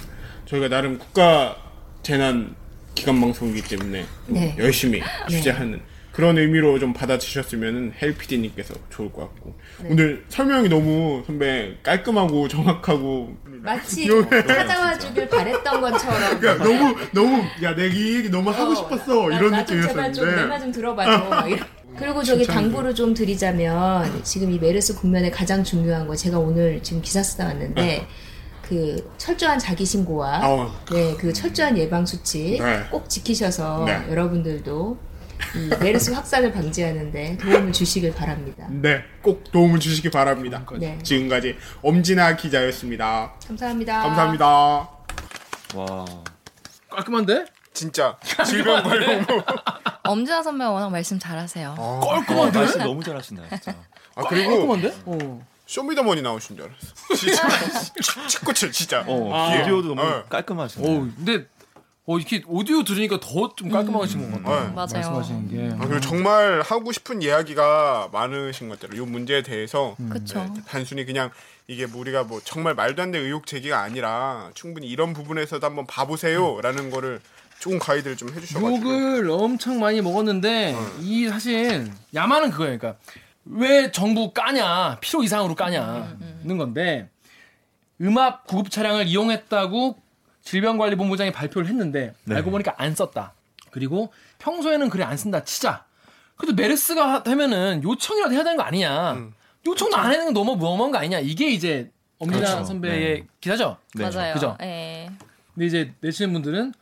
저희가 0.47 0.67
나름 0.67 0.99
국가 0.99 1.55
재난 2.03 2.53
기관 2.93 3.21
방송이기 3.21 3.69
때문에 3.69 4.03
네. 4.27 4.55
열심히 4.59 5.01
취재하는 5.29 5.79
그런 6.15 6.37
의미로 6.37 6.79
좀 6.79 6.93
받아주셨으면 6.93 7.93
헬 8.01 8.15
PD님께서 8.15 8.73
좋을 8.89 9.11
것 9.11 9.21
같고 9.23 9.53
오늘 9.83 10.23
설명이 10.29 10.69
너무 10.69 11.21
선배 11.27 11.75
깔끔하고 11.83 12.47
정확하고 12.47 13.35
마치 13.43 14.07
요- 14.09 14.25
찾아와 14.29 14.97
주길 14.97 15.27
바랬던 15.27 15.81
것처럼 15.81 16.39
그러니까 16.39 16.63
너무 16.63 16.95
너무 17.11 17.43
야이 17.61 18.15
얘기 18.15 18.29
너무 18.29 18.49
하고 18.49 18.73
싶었어 18.73 19.29
이런 19.31 19.51
나, 19.51 19.57
나좀 19.57 19.81
제발 19.81 20.13
좀내말 20.13 20.59
느낌이었었는데 20.59 20.59
좀 20.61 20.71
들어봐줘. 20.71 21.29
막 21.29 21.49
이런. 21.51 21.67
그리고 21.97 22.23
저기 22.23 22.45
당부를 22.45 22.95
좀 22.95 23.13
드리자면 23.13 24.23
지금 24.23 24.51
이 24.51 24.59
메르스 24.59 24.95
국면에 24.95 25.29
가장 25.31 25.63
중요한 25.63 26.07
거 26.07 26.15
제가 26.15 26.39
오늘 26.39 26.81
지금 26.81 27.01
기사 27.01 27.21
쓰다 27.23 27.45
왔는데 27.47 28.07
그 28.61 29.11
철저한 29.17 29.59
자기 29.59 29.85
신고와 29.85 30.41
어. 30.43 30.73
네, 30.91 31.13
그 31.17 31.31
철저한 31.33 31.77
예방 31.77 32.05
수칙 32.05 32.63
네. 32.63 32.83
꼭 32.89 33.09
지키셔서 33.09 33.83
네. 33.85 34.05
여러분들도 34.09 34.97
이 35.55 35.69
메르스 35.83 36.11
확산을 36.11 36.51
방지하는데 36.51 37.37
도움을 37.37 37.71
주시길 37.73 38.13
바랍니다. 38.13 38.67
네, 38.69 39.03
꼭 39.21 39.51
도움을 39.51 39.79
주시기 39.79 40.09
바랍니다. 40.11 40.65
네. 40.77 40.97
지금까지 41.03 41.57
엄진아 41.81 42.35
기자였습니다. 42.35 43.33
감사합니다. 43.47 44.01
감사합니다. 44.01 44.45
와. 45.75 46.05
깔끔한데? 46.89 47.45
진짜 47.73 48.17
질병관리본부. 48.45 49.43
엄진아 50.03 50.43
선배가 50.43 50.71
워낙 50.71 50.89
말씀 50.89 51.19
잘하세요. 51.19 51.75
와, 51.77 52.51
말씀 52.51 52.79
너무 52.81 53.03
잘하신다, 53.03 53.43
진짜. 53.49 53.75
아 54.15 54.23
그리고 54.29 54.51
깔끔한데? 54.67 54.95
어. 55.05 55.45
쇼미더머니 55.67 56.21
나오신 56.21 56.55
줄 56.57 56.65
알았어. 56.65 57.15
진짜 57.17 58.27
축구칠 58.27 58.71
진짜. 58.71 59.03
어, 59.07 59.33
아. 59.33 59.57
비디오도 59.57 59.95
너무 59.95 60.01
어. 60.01 60.23
깔끔하시네. 60.29 60.87
어, 60.87 60.99
근데 61.17 61.47
어 62.07 62.17
이렇게 62.19 62.43
오디오 62.47 62.83
들으니까 62.83 63.19
더 63.19 63.55
좀 63.55 63.69
깔끔하신 63.69 64.29
것 64.31 64.43
같아요. 64.43 64.67
네. 64.67 64.73
맞아요. 64.73 64.87
말씀하시는 64.93 65.49
게. 65.49 65.73
아, 65.75 65.87
그리고 65.87 65.99
정말 66.01 66.61
하고 66.61 66.91
싶은 66.91 67.21
이야기가 67.21 68.09
많으신 68.11 68.69
것 68.69 68.79
같아요. 68.79 69.01
이 69.01 69.05
문제에 69.05 69.41
대해서 69.41 69.95
그쵸. 70.09 70.39
네, 70.53 70.61
단순히 70.67 71.05
그냥 71.05 71.31
이게 71.67 71.87
뭐 71.87 72.01
우리가 72.01 72.23
뭐 72.23 72.39
정말 72.43 72.75
말도 72.75 73.01
안 73.01 73.11
되는 73.11 73.25
의혹 73.25 73.47
제기가 73.47 73.81
아니라 73.81 74.51
충분히 74.53 74.87
이런 74.87 75.13
부분에서도 75.13 75.65
한번 75.65 75.87
봐보세요라는 75.87 76.91
거를 76.91 77.21
조금 77.59 77.79
가이드를 77.79 78.17
좀 78.17 78.29
해주셔가지고. 78.29 78.75
욕을 78.75 79.29
엄청 79.31 79.79
많이 79.79 80.01
먹었는데 80.01 80.75
이 81.01 81.27
사실 81.27 81.91
야만은 82.13 82.51
그거예요. 82.51 82.77
그러니까 82.77 82.99
왜 83.45 83.91
정부 83.91 84.31
까냐 84.31 84.99
필요 85.01 85.23
이상으로 85.23 85.55
까냐는 85.55 86.57
건데 86.57 87.09
음압 88.01 88.45
구급 88.45 88.69
차량을 88.69 89.07
이용했다고 89.07 90.03
질병관리본부장이 90.45 91.31
발표를 91.31 91.67
했는데 91.67 92.13
네. 92.23 92.35
알고 92.35 92.51
보니까 92.51 92.73
안 92.77 92.95
썼다. 92.95 93.33
그리고 93.71 94.13
평소에는 94.39 94.89
그래 94.89 95.03
안 95.03 95.17
쓴다 95.17 95.43
치자. 95.43 95.83
그래도 96.37 96.55
메르스가 96.55 97.23
하면은 97.25 97.83
요청이라도 97.83 98.33
해야 98.33 98.43
되는 98.43 98.55
거 98.55 98.63
아니냐. 98.63 99.13
음. 99.13 99.33
요청도 99.65 99.97
안 99.97 100.05
하는 100.05 100.25
건 100.25 100.33
너무 100.33 100.55
무엄한 100.55 100.91
거 100.91 100.99
아니냐. 100.99 101.19
이게 101.19 101.49
이제 101.49 101.91
엄민아 102.19 102.39
그렇죠. 102.39 102.63
선배의 102.63 103.19
네. 103.21 103.27
기사죠. 103.41 103.77
네. 103.95 104.09
맞아요. 104.09 104.33
그죠? 104.33 104.57
예. 104.61 105.09
근데 105.53 105.65
이제 105.65 105.93
내치는 105.99 106.31
분들은 106.33 106.73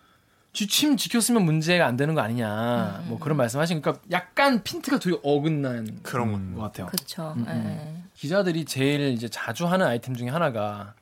지침 0.52 0.98
지켰으면 0.98 1.44
문제가 1.44 1.88
안 1.88 1.98
되는 1.98 2.14
거 2.14 2.22
아니냐 2.22 3.04
뭐 3.08 3.18
그런 3.18 3.38
말씀하신 3.38 3.82
그러니까 3.82 4.04
약간 4.12 4.62
핀트가 4.62 5.00
되게 5.00 5.18
어긋난 5.24 6.00
그런 6.04 6.54
거. 6.54 6.58
것 6.62 6.64
같아요. 6.68 6.88
그쵸. 6.88 7.34
음, 7.38 7.46
예. 7.48 8.04
기자들이 8.16 8.66
제일 8.66 9.14
이제 9.14 9.28
자주 9.30 9.66
하는 9.66 9.88
아이템 9.88 10.16
중에 10.16 10.30
하나가 10.30 10.94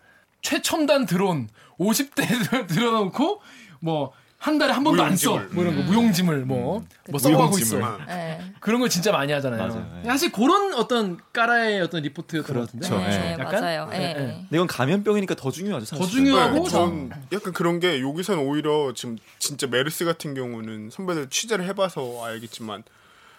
최첨단 0.42 1.06
드론 1.06 1.50
50대 1.80 2.68
들어놓고 2.68 3.42
뭐 3.82 4.14
한 4.42 4.58
달에 4.58 4.74
한 4.74 4.84
번도 4.84 5.04
안 5.04 5.16
써. 5.16 5.40
뭐 5.52 5.64
이런 5.64 5.76
거 5.76 5.84
무용지물 5.84 6.46
뭐, 6.46 6.84
뭐 7.10 7.20
써가고 7.20 7.60
있어. 7.60 7.80
예. 8.10 8.42
그런 8.60 8.80
걸 8.80 8.90
진짜 8.90 9.12
많이 9.12 9.32
하잖아요. 9.34 9.68
맞아요, 9.68 10.02
예. 10.02 10.08
사실 10.08 10.32
그런 10.32 10.74
어떤 10.74 11.20
까라의 11.32 11.80
어떤 11.82 12.02
리포트였던 12.02 12.56
것 12.56 12.66
같은데. 12.66 12.90
그렇죠. 12.90 13.06
예, 13.08 13.28
예. 13.28 13.32
약간? 13.34 13.62
맞아요. 13.62 13.90
예. 13.94 13.98
예, 13.98 14.02
예. 14.02 14.14
근데 14.16 14.48
이건 14.52 14.66
감염병이니까 14.66 15.36
더 15.36 15.52
중요하죠, 15.52 15.86
사실. 15.86 16.04
더 16.04 16.10
중요하고 16.10 16.64
네, 16.64 16.70
전 16.72 17.12
약간 17.32 17.54
그런 17.54 17.80
게 17.80 18.02
여기서는 18.02 18.44
오히려 18.44 18.94
지금 18.96 19.20
진짜 19.38 19.68
메르스 19.68 20.06
같은 20.06 20.34
경우는 20.34 20.90
선배들 20.90 21.30
취재를 21.30 21.66
해봐서 21.66 22.26
알겠지만 22.26 22.82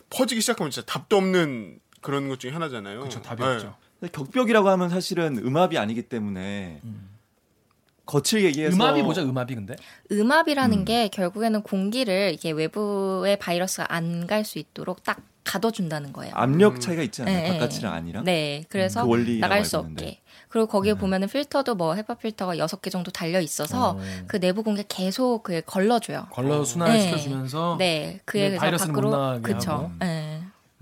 퍼지기 0.09 0.41
시작하면 0.41 0.71
진짜 0.71 0.87
답도 0.87 1.17
없는 1.17 1.81
그런 2.01 2.29
것 2.29 2.38
중에 2.38 2.53
하나잖아요. 2.53 3.01
그렇죠. 3.01 3.21
답이 3.23 3.43
네. 3.43 3.49
없죠. 3.55 3.75
격벽이라고 4.11 4.69
하면 4.71 4.88
사실은 4.88 5.38
음압이 5.38 5.79
아니기 5.79 6.03
때문에 6.03 6.81
거칠게 8.07 8.47
얘기해서 8.47 8.75
음압이 8.77 9.03
뭐죠? 9.03 9.23
음압이 9.23 9.55
근데? 9.55 9.77
음압이라는 10.11 10.85
게 10.85 11.09
결국에는 11.09 11.62
공기를 11.62 12.33
이게 12.35 12.51
외부의 12.51 13.38
바이러스가 13.38 13.87
안 13.95 14.27
갈 14.27 14.45
수 14.45 14.59
있도록 14.59 15.05
딱 15.05 15.21
가둬준다는 15.45 16.12
거예요. 16.12 16.33
압력 16.35 16.81
차이가 16.81 17.03
있지 17.03 17.23
않아요? 17.23 17.37
네, 17.37 17.43
네. 17.43 17.59
바깥이랑 17.59 17.93
안이랑? 17.92 18.25
네, 18.25 18.65
그래서 18.69 19.03
그 19.03 19.09
원리라고 19.11 19.41
나갈 19.41 19.65
수 19.65 19.77
있는데. 19.79 20.05
없게. 20.05 20.19
그리고 20.49 20.67
거기에 20.67 20.95
보면은 20.95 21.29
필터도 21.29 21.75
뭐 21.77 21.95
HEPA 21.95 22.14
필터가 22.15 22.59
여섯 22.59 22.81
개 22.83 22.91
정도 22.91 23.11
달려 23.11 23.41
있어서 23.41 23.99
그 24.29 24.38
내부 24.38 24.62
공기 24.62 24.85
계속 24.87 25.43
그 25.43 25.62
걸러줘요. 25.65 26.27
걸러 26.31 26.62
순환 26.65 26.93
네. 26.93 27.01
시켜주면서 27.01 27.77
네, 27.79 28.21
그에 28.25 28.43
네, 28.43 28.49
그래서 28.51 28.61
바이러스는 28.61 28.95
못 28.95 29.01
밖으로 29.01 29.11
나가게 29.17 29.55
그쵸. 29.55 29.71
하고. 29.73 29.91
네. 29.99 30.32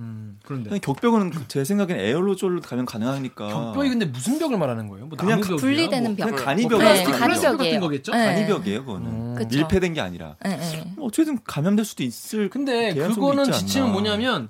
음, 0.01 0.39
그런데 0.45 0.79
격벽은 0.79 1.33
제 1.49 1.63
생각엔 1.65 1.99
에어로졸 2.01 2.61
감염 2.63 2.87
가능하니까 2.87 3.49
격벽이 3.49 3.91
근데 3.91 4.07
무슨 4.07 4.39
벽을 4.39 4.57
말하는 4.59 4.89
거예요? 4.89 5.07
뭐 5.07 5.17
그냥 5.19 5.41
나무 5.41 5.57
벽이야? 5.57 5.61
분리되는 5.61 6.17
벽. 6.17 6.25
그냥 6.31 6.45
간이벽 6.45 6.81
뭐 6.81 6.93
네. 6.93 7.05
플라스틱 7.05 7.59
같은 7.59 7.81
거겠죠? 7.81 8.13
네. 8.13 8.25
간이벽이에요, 8.27 8.85
그거는. 8.87 9.07
음. 9.11 9.35
그쵸. 9.37 9.49
밀폐된 9.59 9.93
게 9.95 10.01
아니라. 10.01 10.37
네, 10.43 10.57
네. 10.57 10.93
뭐 10.97 11.07
어쨌든 11.07 11.39
감염될 11.45 11.85
수도 11.85 12.03
있을 12.03 12.49
근데 12.51 12.95
그거는. 12.95 13.45
지침은 13.53 13.93
뭐냐면 13.93 14.49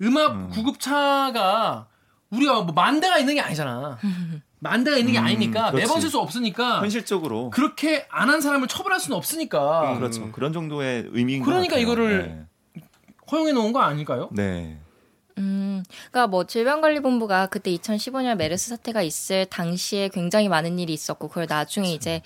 음압 0.00 0.32
음. 0.32 0.48
구급차가 0.50 1.86
우리가 2.30 2.62
뭐 2.62 2.74
만 2.74 3.00
대가 3.00 3.18
있는 3.18 3.34
게 3.34 3.40
아니잖아. 3.40 3.98
만 4.58 4.84
대가 4.84 4.96
있는 4.96 5.12
게 5.12 5.18
음, 5.18 5.24
아니니까 5.24 5.70
그렇지. 5.72 5.86
매번 5.86 6.00
쓸 6.00 6.08
수 6.08 6.18
없으니까 6.20 6.80
현실적으로 6.80 7.50
그렇게 7.50 8.06
안 8.10 8.28
한 8.30 8.40
사람을 8.40 8.68
처벌할 8.68 9.00
수는 9.00 9.16
없으니까 9.16 9.96
그렇죠. 9.98 10.30
그런 10.32 10.52
정도의 10.52 11.08
의미인 11.12 11.42
그러니까 11.42 11.74
것 11.76 11.80
같아요. 11.80 11.82
이거를 11.82 12.46
허용해 13.32 13.52
놓은 13.52 13.72
거 13.72 13.80
아닐까요? 13.80 14.28
네. 14.30 14.42
네. 14.42 14.78
음, 15.38 15.82
그러니까 16.10 16.26
뭐 16.26 16.44
질병관리본부가 16.44 17.46
그때 17.46 17.74
2015년 17.74 18.36
메르스 18.36 18.68
사태가 18.68 19.00
있을 19.02 19.46
당시에 19.46 20.08
굉장히 20.08 20.48
많은 20.48 20.78
일이 20.78 20.92
있었고 20.92 21.28
그걸 21.28 21.46
나중에 21.48 21.92
이제 21.92 22.20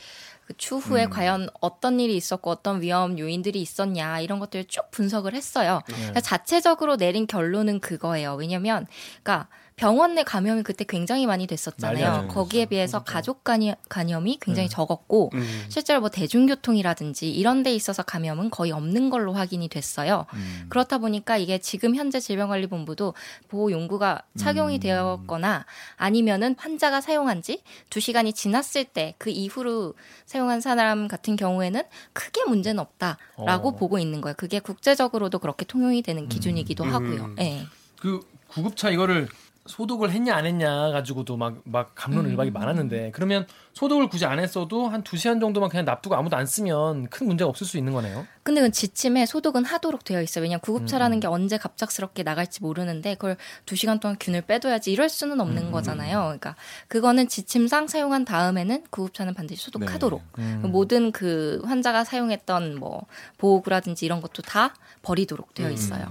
그 0.47 0.57
추후에 0.57 1.07
과연 1.07 1.49
어떤 1.61 1.99
일이 1.99 2.17
있었고 2.17 2.51
어떤 2.51 2.81
위험 2.81 3.19
요인들이 3.19 3.61
있었냐 3.61 4.21
이런 4.21 4.39
것들을 4.39 4.67
쭉 4.67 4.91
분석을 4.93 5.35
했어요. 5.35 5.83
그러니까 5.87 6.21
자체적으로 6.21 6.97
내린 6.97 7.27
결론은 7.27 7.81
그거예요. 7.81 8.35
왜냐면 8.35 8.87
그러니까 9.23 9.49
병원 9.77 10.15
내 10.15 10.23
감염이 10.25 10.63
그때 10.63 10.87
굉장히 10.89 11.27
많이 11.27 11.47
됐었잖아요. 11.47 12.29
거기에 12.29 12.65
비해서 12.65 13.05
가족 13.05 13.45
간이, 13.45 13.75
감염이 13.91 14.39
굉장히 14.41 14.71
적었고 14.71 15.33
음. 15.35 15.65
실제로 15.69 16.01
뭐 16.01 16.09
대중교통이라든지 16.09 17.31
이런 17.31 17.63
데 17.63 17.75
있어서 17.75 18.03
감염은 18.03 18.49
거의 18.49 18.73
없는 18.73 19.11
걸로 19.11 19.35
확인이 19.35 19.69
됐어요. 19.69 20.25
음. 20.33 20.67
그렇다 20.71 20.97
보니까 20.97 21.37
이게 21.37 21.59
지금 21.59 21.95
현재 21.95 22.21
질병관리본부도 22.21 23.13
보호 23.49 23.71
용구가 23.71 24.23
착용이 24.39 24.77
음. 24.77 24.81
되었거나 24.81 25.67
아니면은 25.97 26.55
환자가 26.59 27.03
사용한 27.03 27.43
지 27.43 27.63
두 27.91 28.01
시간이 28.01 28.33
지났을 28.33 28.85
때 28.85 29.15
그 29.19 29.29
이후로 29.31 29.95
사용한 30.25 30.61
사람 30.63 31.07
같은 31.07 31.37
경우에는 31.37 31.83
크게 32.15 32.45
문제는 32.45 32.81
없다라고 32.81 33.69
어. 33.69 33.77
보고 33.77 33.99
있는 33.99 34.23
거예요. 34.23 34.35
그게 34.39 34.59
국제적으로도 34.59 35.39
그렇게 35.39 35.67
통용이 35.67 36.01
되는 36.01 36.29
기준이기도 36.31 36.85
음. 36.85 36.95
하고요. 36.95 37.35
예. 37.41 37.67
그 38.01 38.21
구급차 38.49 38.91
이거를 38.91 39.29
소독을 39.69 40.11
했냐 40.11 40.35
안 40.35 40.47
했냐 40.47 40.91
가지고도 40.91 41.37
막 41.37 41.57
막 41.65 41.93
감론 41.95 42.29
일박이 42.29 42.51
많았는데 42.51 43.11
그러면 43.13 43.47
소독을 43.73 44.09
굳이 44.09 44.25
안 44.25 44.39
했어도 44.39 44.89
한 44.89 45.03
두 45.03 45.17
시간 45.17 45.39
정도만 45.41 45.69
그냥 45.69 45.85
놔두고 45.85 46.15
아무도 46.17 46.37
안 46.37 46.47
쓰면 46.47 47.09
큰 47.09 47.27
문제가 47.27 47.49
없을 47.49 47.67
수 47.67 47.77
있는 47.79 47.93
거네요. 47.93 48.27
근데 48.43 48.61
그 48.61 48.71
지침에 48.71 49.27
소독은 49.27 49.65
하도록 49.65 50.03
되어 50.05 50.21
있어요. 50.23 50.43
왜냐면 50.43 50.61
음, 50.61 50.63
구급차라는 50.63 51.21
게 51.21 51.27
언제 51.27 51.59
갑작스럽게 51.59 52.23
나갈지 52.23 52.63
모르는데 52.63 53.15
그걸 53.15 53.37
두 53.67 53.77
시간 53.77 54.01
동안 54.01 54.17
균을 54.19 54.43
빼둬야지 54.43 54.91
이럴 54.93 55.09
수는 55.09 55.41
없는 55.41 55.67
음, 55.67 55.73
거잖아요. 55.73 56.19
그러니까 56.21 56.57
그거는 56.89 57.29
지침상 57.29 57.87
사용한 57.89 58.25
다음에는 58.25 58.85
구급차는 58.91 59.35
반드시 59.35 59.63
소독하도록 59.65 60.23
음. 60.39 60.63
모든 60.67 61.13
그 61.13 61.61
환자가 61.65 62.05
사용했던 62.05 62.77
뭐 62.79 63.07
보호구라든지 63.39 64.07
이런 64.07 64.21
것도 64.21 64.43
다 64.43 64.75
버리도록 65.03 65.55
되어 65.55 65.71
있어요. 65.71 66.07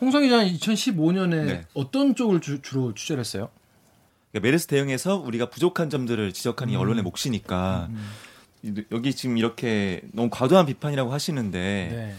홍성 0.00 0.22
기자는 0.22 0.52
2015년에 0.54 1.44
네. 1.46 1.64
어떤 1.74 2.14
쪽을 2.14 2.40
주, 2.40 2.60
로 2.72 2.94
취재를 2.94 3.20
했어요? 3.20 3.48
그러니까 4.30 4.46
메르스 4.46 4.66
대응에서 4.66 5.16
우리가 5.16 5.50
부족한 5.50 5.90
점들을 5.90 6.32
지적하는 6.32 6.72
게 6.72 6.76
음. 6.78 6.80
언론의 6.80 7.02
몫이니까 7.02 7.88
이- 8.62 8.84
여기 8.92 9.14
지금 9.14 9.36
이렇게 9.38 10.02
너무 10.12 10.30
과도한 10.30 10.66
비판이라고 10.66 11.12
하시는데 11.12 11.58
네. 11.92 12.14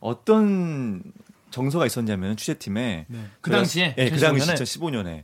어떤 0.00 1.02
정서가 1.50 1.86
있었냐면 1.86 2.36
취재팀에 2.36 3.06
네. 3.08 3.18
그 3.40 3.50
당시에 3.50 3.94
예, 3.98 4.10
그 4.10 4.18
당시 4.18 4.46
2015년에? 4.50 4.54
2015년에 4.54 5.22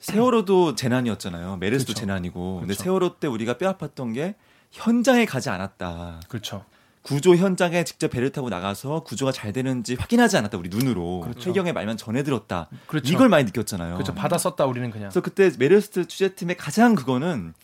세월호도 0.00 0.74
재난이었잖아요. 0.74 1.56
메르스도 1.56 1.92
그쵸. 1.92 2.00
재난이고. 2.00 2.60
근데 2.60 2.74
그쵸. 2.74 2.84
세월호 2.84 3.18
때 3.18 3.26
우리가 3.26 3.58
뼈 3.58 3.72
아팠던 3.76 4.14
게 4.14 4.34
현장에 4.70 5.24
가지 5.24 5.48
않았다. 5.48 6.20
그렇죠. 6.28 6.64
구조 7.06 7.36
현장에 7.36 7.84
직접 7.84 8.10
배를 8.10 8.32
타고 8.32 8.48
나가서 8.48 9.04
구조가 9.04 9.30
잘 9.30 9.52
되는지 9.52 9.94
확인하지 9.94 10.38
않았다. 10.38 10.58
우리 10.58 10.68
눈으로 10.68 11.20
그렇죠. 11.20 11.50
해경의 11.50 11.72
말만 11.72 11.96
전해 11.96 12.24
들었다. 12.24 12.68
그렇죠. 12.88 13.12
이걸 13.12 13.28
많이 13.28 13.44
느꼈잖아요. 13.44 13.94
그렇죠. 13.94 14.12
받아 14.12 14.36
썼다 14.38 14.64
우리는 14.66 14.90
그냥. 14.90 15.10
그래서 15.10 15.20
그때 15.20 15.52
메르스 15.56 16.08
취재팀의 16.08 16.56
가장 16.56 16.96
그거는 16.96 17.54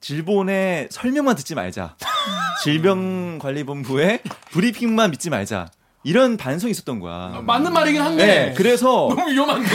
질본의 0.00 0.88
설명만 0.90 1.36
듣지 1.36 1.54
말자. 1.54 1.94
질병관리본부의 2.64 4.22
브리핑만 4.50 5.12
믿지 5.12 5.30
말자. 5.30 5.68
이런 6.02 6.36
반성이 6.36 6.72
있었던 6.72 6.98
거야. 6.98 7.42
맞는 7.46 7.72
말이긴 7.72 8.02
한데. 8.02 8.26
네, 8.26 8.54
그래서 8.54 9.06
너무 9.14 9.30
위험한데. 9.30 9.68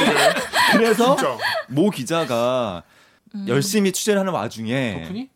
그래서. 0.73 1.15
모 1.69 1.89
기자가 1.89 2.83
열심히 3.47 3.93
취재를 3.93 4.19
하는 4.19 4.33
와중에 4.33 4.99
덕분이? 5.03 5.29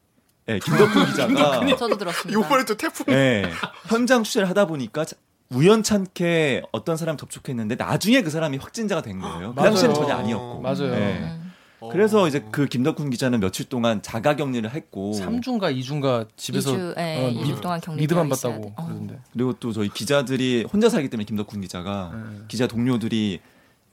예, 0.50 0.60
김덕훈 0.60 1.06
기자가 1.06 1.66
저도 1.78 1.98
들었습니다. 1.98 2.40
이번에 2.46 2.66
또 2.66 2.76
태풍. 2.76 3.06
예, 3.14 3.50
현장 3.88 4.24
취재를 4.24 4.50
하다 4.50 4.66
보니까 4.66 5.06
자- 5.06 5.16
우연찮게 5.52 6.64
어떤 6.72 6.98
사람 6.98 7.18
접촉했는데 7.18 7.76
나중에 7.76 8.22
그 8.22 8.30
사람이 8.30 8.58
확진자가 8.58 9.02
된 9.02 9.20
거예요. 9.20 9.54
그 9.56 9.62
당시에는. 9.64 9.96
전혀 9.96 10.14
아니었고. 10.16 10.62
맞아요. 10.62 10.94
예. 10.94 11.18
음. 11.22 11.54
그래서 11.92 12.28
이제 12.28 12.44
그 12.52 12.66
김덕훈 12.66 13.10
기자는 13.10 13.40
며칠 13.40 13.66
동안 13.70 14.02
자가 14.02 14.36
격리를 14.36 14.70
했고 14.70 15.14
3주인가 15.16 15.74
2주인가 15.78 16.28
집에서 16.36 16.72
이주, 16.74 16.94
예, 16.98 17.26
어, 17.26 17.30
이주 17.30 17.56
리- 17.56 17.62
동안 17.62 17.80
격리 17.80 18.02
리드만 18.02 18.28
돼. 18.30 18.36
어. 18.48 18.74
그러던데. 18.76 19.20
그리고 19.32 19.54
또 19.54 19.72
저희 19.72 19.88
기자들이 19.90 20.66
혼자 20.72 20.90
살기 20.90 21.10
때문에 21.10 21.24
김덕훈 21.26 21.62
기자가 21.62 22.12
네. 22.14 22.40
기자 22.50 22.68
동료들이 22.68 23.40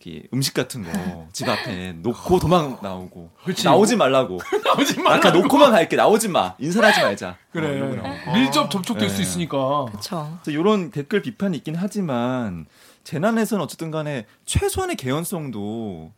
이렇게 0.06 0.28
음식 0.32 0.54
같은 0.54 0.82
거 0.84 1.26
집 1.32 1.48
앞에 1.48 1.92
놓고 2.02 2.38
도망 2.38 2.78
나오고 2.82 3.30
그치. 3.44 3.64
나오지 3.64 3.96
말라고 3.96 4.38
나오지 4.64 5.00
마. 5.00 5.14
아까 5.14 5.30
놓고만 5.30 5.72
갈게 5.72 5.96
나오지 5.96 6.28
마 6.28 6.54
인사하지 6.58 7.00
말자 7.02 7.36
그래. 7.52 7.80
어. 7.80 8.32
밀접 8.32 8.70
접촉될 8.70 9.08
네. 9.08 9.14
수 9.14 9.22
있으니까. 9.22 9.86
그렇죠. 9.86 10.38
이런 10.46 10.90
댓글 10.90 11.22
비판이 11.22 11.56
있긴 11.58 11.74
하지만 11.76 12.66
재난에서는 13.04 13.62
어쨌든 13.62 13.90
간에 13.90 14.26
최소한의 14.46 14.96
개연성도 14.96 16.12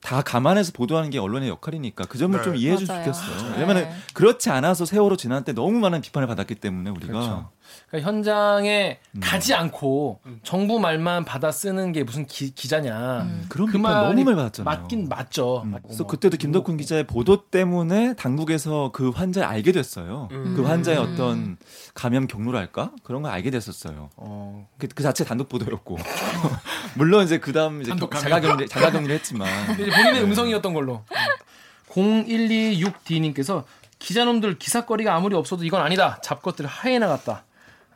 다 0.00 0.22
감안해서 0.22 0.70
보도하는 0.72 1.10
게 1.10 1.18
언론의 1.18 1.48
역할이니까 1.48 2.04
그 2.04 2.18
점을 2.18 2.36
네. 2.38 2.44
좀 2.44 2.54
이해해. 2.56 2.76
주셨어요. 2.76 3.12
네. 3.12 3.52
왜냐면은 3.54 3.88
그렇지 4.14 4.48
않아서 4.50 4.84
세월호 4.84 5.16
지난 5.16 5.42
때 5.44 5.52
너무 5.52 5.78
많은 5.80 6.00
비판을 6.00 6.28
받았기 6.28 6.54
때문에 6.56 6.90
우리가 6.90 7.12
그렇죠. 7.12 7.50
그러니까 7.88 8.10
현장에 8.10 8.98
음. 9.12 9.20
가지 9.20 9.54
않고 9.54 10.20
정부 10.42 10.78
말만 10.78 11.24
받아 11.24 11.50
쓰는 11.50 11.92
게 11.92 12.04
무슨 12.04 12.26
기, 12.26 12.54
기자냐. 12.54 13.22
음. 13.22 13.46
그런 13.48 13.66
그 13.66 13.72
비판 13.78 13.92
말이 13.92 14.06
너무 14.08 14.24
많이 14.24 14.36
받았잖아요. 14.36 14.64
맞긴 14.64 15.08
맞죠. 15.08 15.62
음. 15.64 15.78
그래서 15.82 16.04
뭐. 16.04 16.10
그때도 16.10 16.36
김덕훈 16.36 16.76
기자의 16.76 17.06
보도 17.06 17.46
때문에 17.48 18.14
당국에서 18.14 18.90
그 18.92 19.10
환자를 19.10 19.48
알게 19.48 19.72
됐어요. 19.72 20.28
음. 20.32 20.54
그 20.56 20.62
환자의 20.62 20.98
음. 20.98 21.02
어떤 21.02 21.56
감염 21.94 22.26
경로랄까 22.26 22.92
그런 23.02 23.22
걸 23.22 23.32
알게 23.32 23.50
됐었어요. 23.50 24.10
어, 24.16 24.68
그, 24.78 24.88
그 24.88 25.02
자체 25.02 25.24
단독 25.24 25.48
보도였고 25.48 25.98
물론 26.94 27.24
이제 27.24 27.38
그다음 27.38 27.82
이제. 27.82 27.92
자가격리 27.96 28.68
자가격리를 28.68 29.14
했지만 29.14 29.48
본인의 29.76 30.22
음성이었던 30.24 30.74
걸로. 30.74 31.04
0126D님께서 31.88 33.64
기자놈들 33.98 34.58
기사거리가 34.58 35.14
아무리 35.14 35.34
없어도 35.34 35.64
이건 35.64 35.82
아니다. 35.82 36.20
잡것들 36.22 36.66
하에 36.66 36.98
나갔다. 36.98 37.44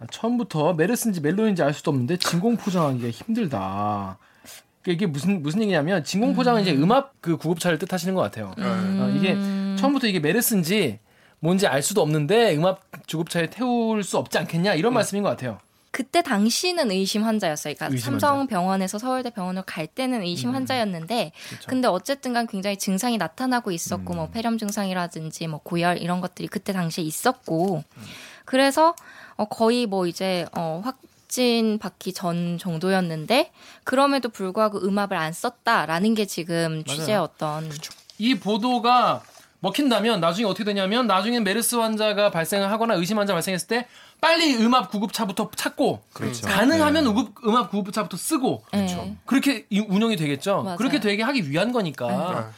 아, 0.03 0.07
처음부터 0.11 0.75
메르스인지 0.75 1.21
멜론인지 1.21 1.62
알 1.62 1.73
수도 1.73 1.91
없는데 1.91 2.17
진공 2.17 2.57
포장하기가 2.57 3.11
힘들다. 3.11 4.19
이게 4.87 5.07
무슨 5.07 5.43
무슨 5.43 5.62
얘기냐면 5.62 6.03
진공 6.03 6.35
포장은 6.35 6.62
이제 6.62 6.73
음압 6.73 7.15
그 7.21 7.37
구급차를 7.37 7.79
뜻하시는 7.79 8.15
것 8.15 8.21
같아요. 8.23 8.53
어, 8.59 9.12
이게 9.17 9.35
처음부터 9.77 10.09
이게 10.09 10.19
메르스인지 10.19 10.99
뭔지 11.38 11.67
알 11.69 11.83
수도 11.83 12.03
없는데 12.03 12.57
음압 12.57 12.81
구급차에 13.09 13.51
태울 13.51 14.03
수 14.03 14.19
없지 14.19 14.38
않겠냐 14.38 14.75
이런 14.75 14.93
말씀인 14.93 15.23
것 15.23 15.29
같아요. 15.31 15.59
그때 15.93 16.23
당시는 16.23 16.91
의심 16.91 17.23
환자였어요. 17.23 17.75
그러니까 17.75 17.95
의심 17.95 18.19
삼성병원에서 18.19 18.99
서울대 18.99 19.29
병원으로 19.29 19.63
갈 19.67 19.87
때는 19.87 20.23
의심 20.23 20.49
음. 20.49 20.55
환자였는데, 20.55 21.33
그렇죠. 21.49 21.67
근데 21.69 21.87
어쨌든간 21.87 22.47
굉장히 22.47 22.79
증상이 22.79 23.19
나타나고 23.19 23.71
있었고, 23.71 24.15
음. 24.15 24.17
뭐 24.17 24.29
폐렴 24.31 24.57
증상이라든지 24.57 25.47
뭐 25.49 25.61
고열 25.63 25.99
이런 25.99 26.23
것들이 26.23 26.49
그때 26.49 26.73
당시에 26.73 27.05
있었고, 27.05 27.85
그래서 28.47 28.95
어, 29.37 29.45
거의 29.45 29.85
뭐 29.85 30.07
이제 30.07 30.47
어, 30.57 30.81
확진 30.83 31.79
받기 31.79 32.15
전 32.15 32.57
정도였는데, 32.57 33.53
그럼에도 33.85 34.31
불구하고 34.31 34.79
음압을 34.79 35.15
안 35.15 35.35
썼다라는 35.35 36.15
게 36.15 36.25
지금 36.25 36.85
취재의 36.85 37.19
어떤 37.19 37.71
이 38.17 38.35
보도가 38.35 39.23
먹힌다면 39.63 40.21
나중에 40.21 40.47
어떻게 40.47 40.65
되냐면 40.65 41.07
나중에 41.07 41.39
메르스 41.39 41.77
환자가 41.77 42.31
발생을 42.31 42.71
하거나 42.71 42.95
의심 42.95 43.19
환자 43.19 43.33
발생했을 43.33 43.69
때 43.69 43.87
빨리 44.23 44.55
음압 44.55 44.89
구급차부터 44.93 45.51
찾고 45.57 46.01
그렇죠. 46.13 46.47
가능하면 46.47 47.07
음압, 47.07 47.27
음압 47.45 47.71
구급차부터 47.73 48.17
쓰고 48.17 48.63
예. 48.73 49.17
그렇게 49.27 49.67
이- 49.69 49.81
운영이 49.81 50.15
되겠죠. 50.15 50.63
맞아요. 50.63 50.77
그렇게 50.79 51.01
되게 51.01 51.25
하기 51.25 51.51
위한 51.51 51.73
거니까. 51.73 52.07
아, 52.09 52.51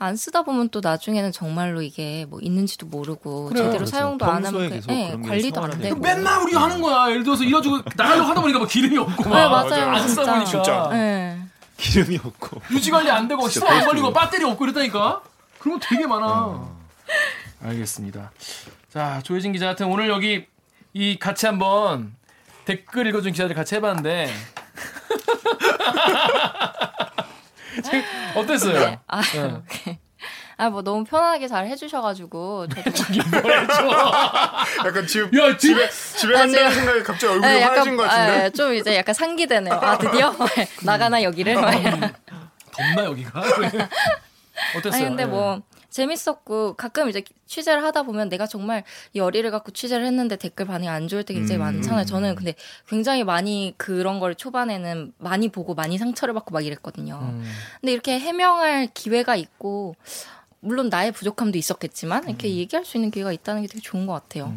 안 0.00 0.16
쓰다 0.16 0.42
보면 0.42 0.70
또 0.70 0.80
나중에는 0.82 1.30
정말로 1.30 1.80
이게 1.80 2.26
뭐 2.28 2.40
있는지도 2.42 2.86
모르고 2.86 3.44
그래요. 3.50 3.66
제대로 3.66 3.78
그렇죠. 3.84 3.90
사용도 3.92 4.24
안 4.26 4.44
하면 4.44 4.68
그- 4.68 4.80
게 4.80 5.16
관리도 5.28 5.62
안. 5.62 5.78
되고 5.80 5.94
맨날 6.00 6.42
우리가 6.42 6.60
하는 6.60 6.82
거야. 6.82 7.08
예를 7.10 7.22
들어서 7.22 7.44
이래가지고 7.44 7.78
나가려고 7.96 8.28
하다 8.28 8.40
보니까 8.40 8.58
막 8.58 8.68
기름이 8.68 8.98
없고 8.98 9.22
네, 9.22 9.30
막 9.30 9.48
맞아요, 9.68 9.90
안 9.92 10.08
쓰다 10.08 10.24
진짜. 10.24 10.32
보니까 10.32 10.50
진짜. 10.50 10.90
예. 10.94 11.38
기름이 11.76 12.16
없고 12.24 12.60
유지 12.72 12.90
관리 12.90 13.08
안 13.12 13.28
되고 13.28 13.48
시동 13.48 13.68
안 13.68 13.84
걸리고 13.86 14.12
배터리 14.12 14.42
없고 14.44 14.64
이랬다니까. 14.64 15.22
그런 15.60 15.78
거 15.78 15.86
되게 15.88 16.04
많아. 16.04 16.68
알겠습니다. 17.62 18.32
자 18.92 19.20
조혜진 19.22 19.52
기자 19.52 19.66
같은 19.66 19.86
오늘 19.86 20.08
여기 20.08 20.46
이 20.94 21.18
같이 21.18 21.46
한번 21.46 22.14
댓글 22.64 23.06
읽어준 23.06 23.32
기자들 23.32 23.54
같이 23.54 23.74
해봤는데 23.76 24.32
어땠어요? 28.36 28.98
아, 29.06 29.22
네. 29.22 29.98
아, 30.58 30.68
뭐 30.70 30.82
너무 30.82 31.02
편하게 31.04 31.48
잘 31.48 31.66
해주셔가지고 31.66 32.68
저도 32.68 32.90
약간 34.84 35.06
집, 35.06 35.34
야, 35.36 35.56
집- 35.56 35.74
집에 35.74 35.88
집에 35.90 36.34
간다는 36.34 36.72
생각에 36.74 37.02
갑자기 37.02 37.32
얼굴이 37.32 37.52
네, 37.52 37.62
환해진 37.62 37.96
것 37.96 38.02
같은데. 38.04 38.44
아, 38.44 38.50
좀 38.50 38.74
이제 38.74 38.94
약간 38.96 39.14
상기되네요. 39.14 39.74
아 39.74 39.96
드디어 39.98 40.32
나가나 40.84 41.22
여기를. 41.22 41.54
덥나 41.54 43.04
여기가? 43.06 43.40
어땠어요? 44.76 44.92
아니 44.94 45.04
근데 45.04 45.22
예. 45.22 45.26
뭐 45.26 45.60
재밌었고 45.92 46.74
가끔 46.74 47.08
이제 47.08 47.22
취재를 47.46 47.84
하다 47.84 48.02
보면 48.02 48.30
내가 48.30 48.46
정말 48.46 48.82
이 49.12 49.18
열의를 49.18 49.50
갖고 49.50 49.70
취재를 49.70 50.06
했는데 50.06 50.36
댓글 50.36 50.66
반응이 50.66 50.88
안 50.88 51.06
좋을 51.06 51.22
때 51.22 51.34
굉장히 51.34 51.60
음. 51.60 51.60
많잖아요. 51.60 52.06
저는 52.06 52.34
근데 52.34 52.54
굉장히 52.88 53.24
많이 53.24 53.74
그런 53.76 54.18
걸 54.18 54.34
초반에는 54.34 55.12
많이 55.18 55.48
보고 55.48 55.74
많이 55.74 55.98
상처를 55.98 56.34
받고 56.34 56.52
막 56.52 56.64
이랬거든요. 56.64 57.18
음. 57.22 57.44
근데 57.80 57.92
이렇게 57.92 58.18
해명할 58.18 58.88
기회가 58.94 59.36
있고 59.36 59.94
물론 60.60 60.88
나의 60.88 61.12
부족함도 61.12 61.58
있었겠지만 61.58 62.28
이렇게 62.28 62.48
얘기할 62.48 62.84
수 62.84 62.96
있는 62.96 63.10
기회가 63.10 63.32
있다는 63.32 63.62
게 63.62 63.68
되게 63.68 63.80
좋은 63.80 64.06
것 64.06 64.14
같아요. 64.14 64.54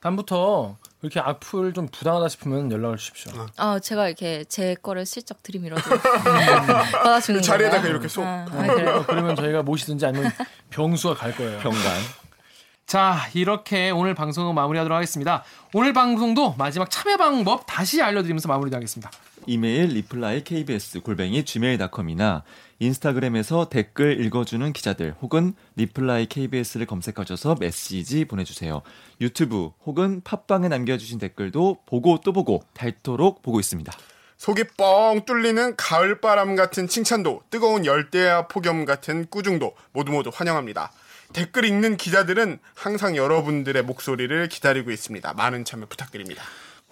다음부터 0.00 0.76
이렇게 1.02 1.20
악플 1.20 1.72
좀 1.72 1.88
부당하다 1.88 2.28
싶으면 2.28 2.70
연락을 2.72 2.96
주십시오. 2.96 3.32
아 3.56 3.78
제가 3.78 4.06
이렇게 4.08 4.44
제 4.44 4.74
거를 4.74 5.06
슬쩍 5.06 5.42
들이밀어도 5.42 5.82
받아주는 7.02 7.40
그 7.40 7.46
자리에다가? 7.46 7.86
이렇게 7.88 8.08
쏙. 8.08 8.24
아, 8.24 8.46
아, 8.50 8.66
그래요? 8.66 8.96
어, 8.96 9.04
그러면 9.06 9.36
저희가 9.36 9.62
모시든지 9.62 10.04
아니면 10.06 10.30
병수가 10.70 11.14
갈 11.14 11.34
거예요. 11.36 11.58
병간. 11.60 11.80
자, 12.86 13.18
이렇게 13.34 13.90
오늘 13.90 14.14
방송은 14.14 14.54
마무리하도록 14.54 14.96
하겠습니다. 14.96 15.44
오늘 15.74 15.92
방송도 15.92 16.54
마지막 16.58 16.90
참여 16.90 17.18
방법 17.18 17.64
다시 17.66 18.02
알려드리면서 18.02 18.48
마무리하겠습니다. 18.48 19.10
이메일 19.46 19.88
reply 19.88 20.44
kbs 20.44 21.00
골뱅이 21.00 21.44
gmail.com이나 21.44 22.44
인스타그램에서 22.78 23.68
댓글 23.68 24.20
읽어주는 24.24 24.72
기자들 24.72 25.14
혹은 25.20 25.54
reply 25.76 26.26
kbs를 26.26 26.86
검색하셔서 26.86 27.56
메시지 27.60 28.24
보내주세요. 28.24 28.82
유튜브 29.20 29.70
혹은 29.84 30.20
팟빵에 30.22 30.68
남겨주신 30.68 31.18
댓글도 31.18 31.78
보고 31.86 32.18
또 32.24 32.32
보고 32.32 32.62
닳도록 32.74 33.42
보고 33.42 33.60
있습니다. 33.60 33.92
속이 34.38 34.64
뻥 34.78 35.26
뚫리는 35.26 35.76
가을바람 35.76 36.56
같은 36.56 36.88
칭찬도 36.88 37.42
뜨거운 37.50 37.84
열대야 37.84 38.48
폭염 38.48 38.86
같은 38.86 39.26
꾸중도 39.28 39.74
모두 39.92 40.12
모두 40.12 40.30
환영합니다. 40.32 40.92
댓글 41.34 41.64
읽는 41.66 41.96
기자들은 41.98 42.58
항상 42.74 43.16
여러분들의 43.16 43.82
목소리를 43.82 44.48
기다리고 44.48 44.90
있습니다. 44.90 45.34
많은 45.34 45.64
참여 45.64 45.86
부탁드립니다. 45.86 46.42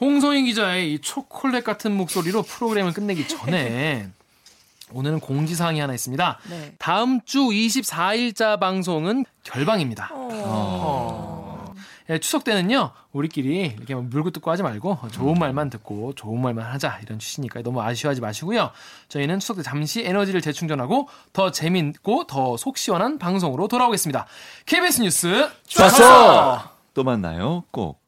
홍성희 0.00 0.44
기자의 0.44 0.92
이 0.94 0.98
초콜릿 1.00 1.64
같은 1.64 1.96
목소리로 1.96 2.42
프로그램을 2.42 2.92
끝내기 2.92 3.26
전에 3.28 4.08
오늘은 4.92 5.20
공지사항이 5.20 5.80
하나 5.80 5.92
있습니다. 5.92 6.38
네. 6.48 6.74
다음 6.78 7.20
주 7.24 7.40
24일자 7.40 8.58
방송은 8.58 9.24
결방입니다. 9.42 10.10
어. 10.12 11.74
예, 12.10 12.16
추석 12.18 12.42
때는요 12.44 12.92
우리끼리 13.12 13.74
이렇게 13.76 13.94
뭐 13.94 14.02
물고 14.02 14.30
뜯고 14.30 14.50
하지 14.50 14.62
말고 14.62 14.98
좋은 15.12 15.38
말만 15.38 15.68
듣고 15.68 16.14
좋은 16.14 16.40
말만 16.40 16.64
하자 16.64 17.00
이런 17.02 17.18
취지니까 17.18 17.60
너무 17.60 17.82
아쉬워하지 17.82 18.22
마시고요. 18.22 18.70
저희는 19.10 19.40
추석 19.40 19.58
때 19.58 19.62
잠시 19.62 20.02
에너지를 20.06 20.40
재충전하고 20.40 21.08
더 21.34 21.50
재밌고 21.50 22.24
더 22.26 22.56
속 22.56 22.78
시원한 22.78 23.18
방송으로 23.18 23.68
돌아오겠습니다. 23.68 24.26
KBS 24.64 25.02
뉴스 25.02 25.50
좋았어! 25.66 26.62
또 26.94 27.04
만나요. 27.04 27.64
꼭. 27.70 28.00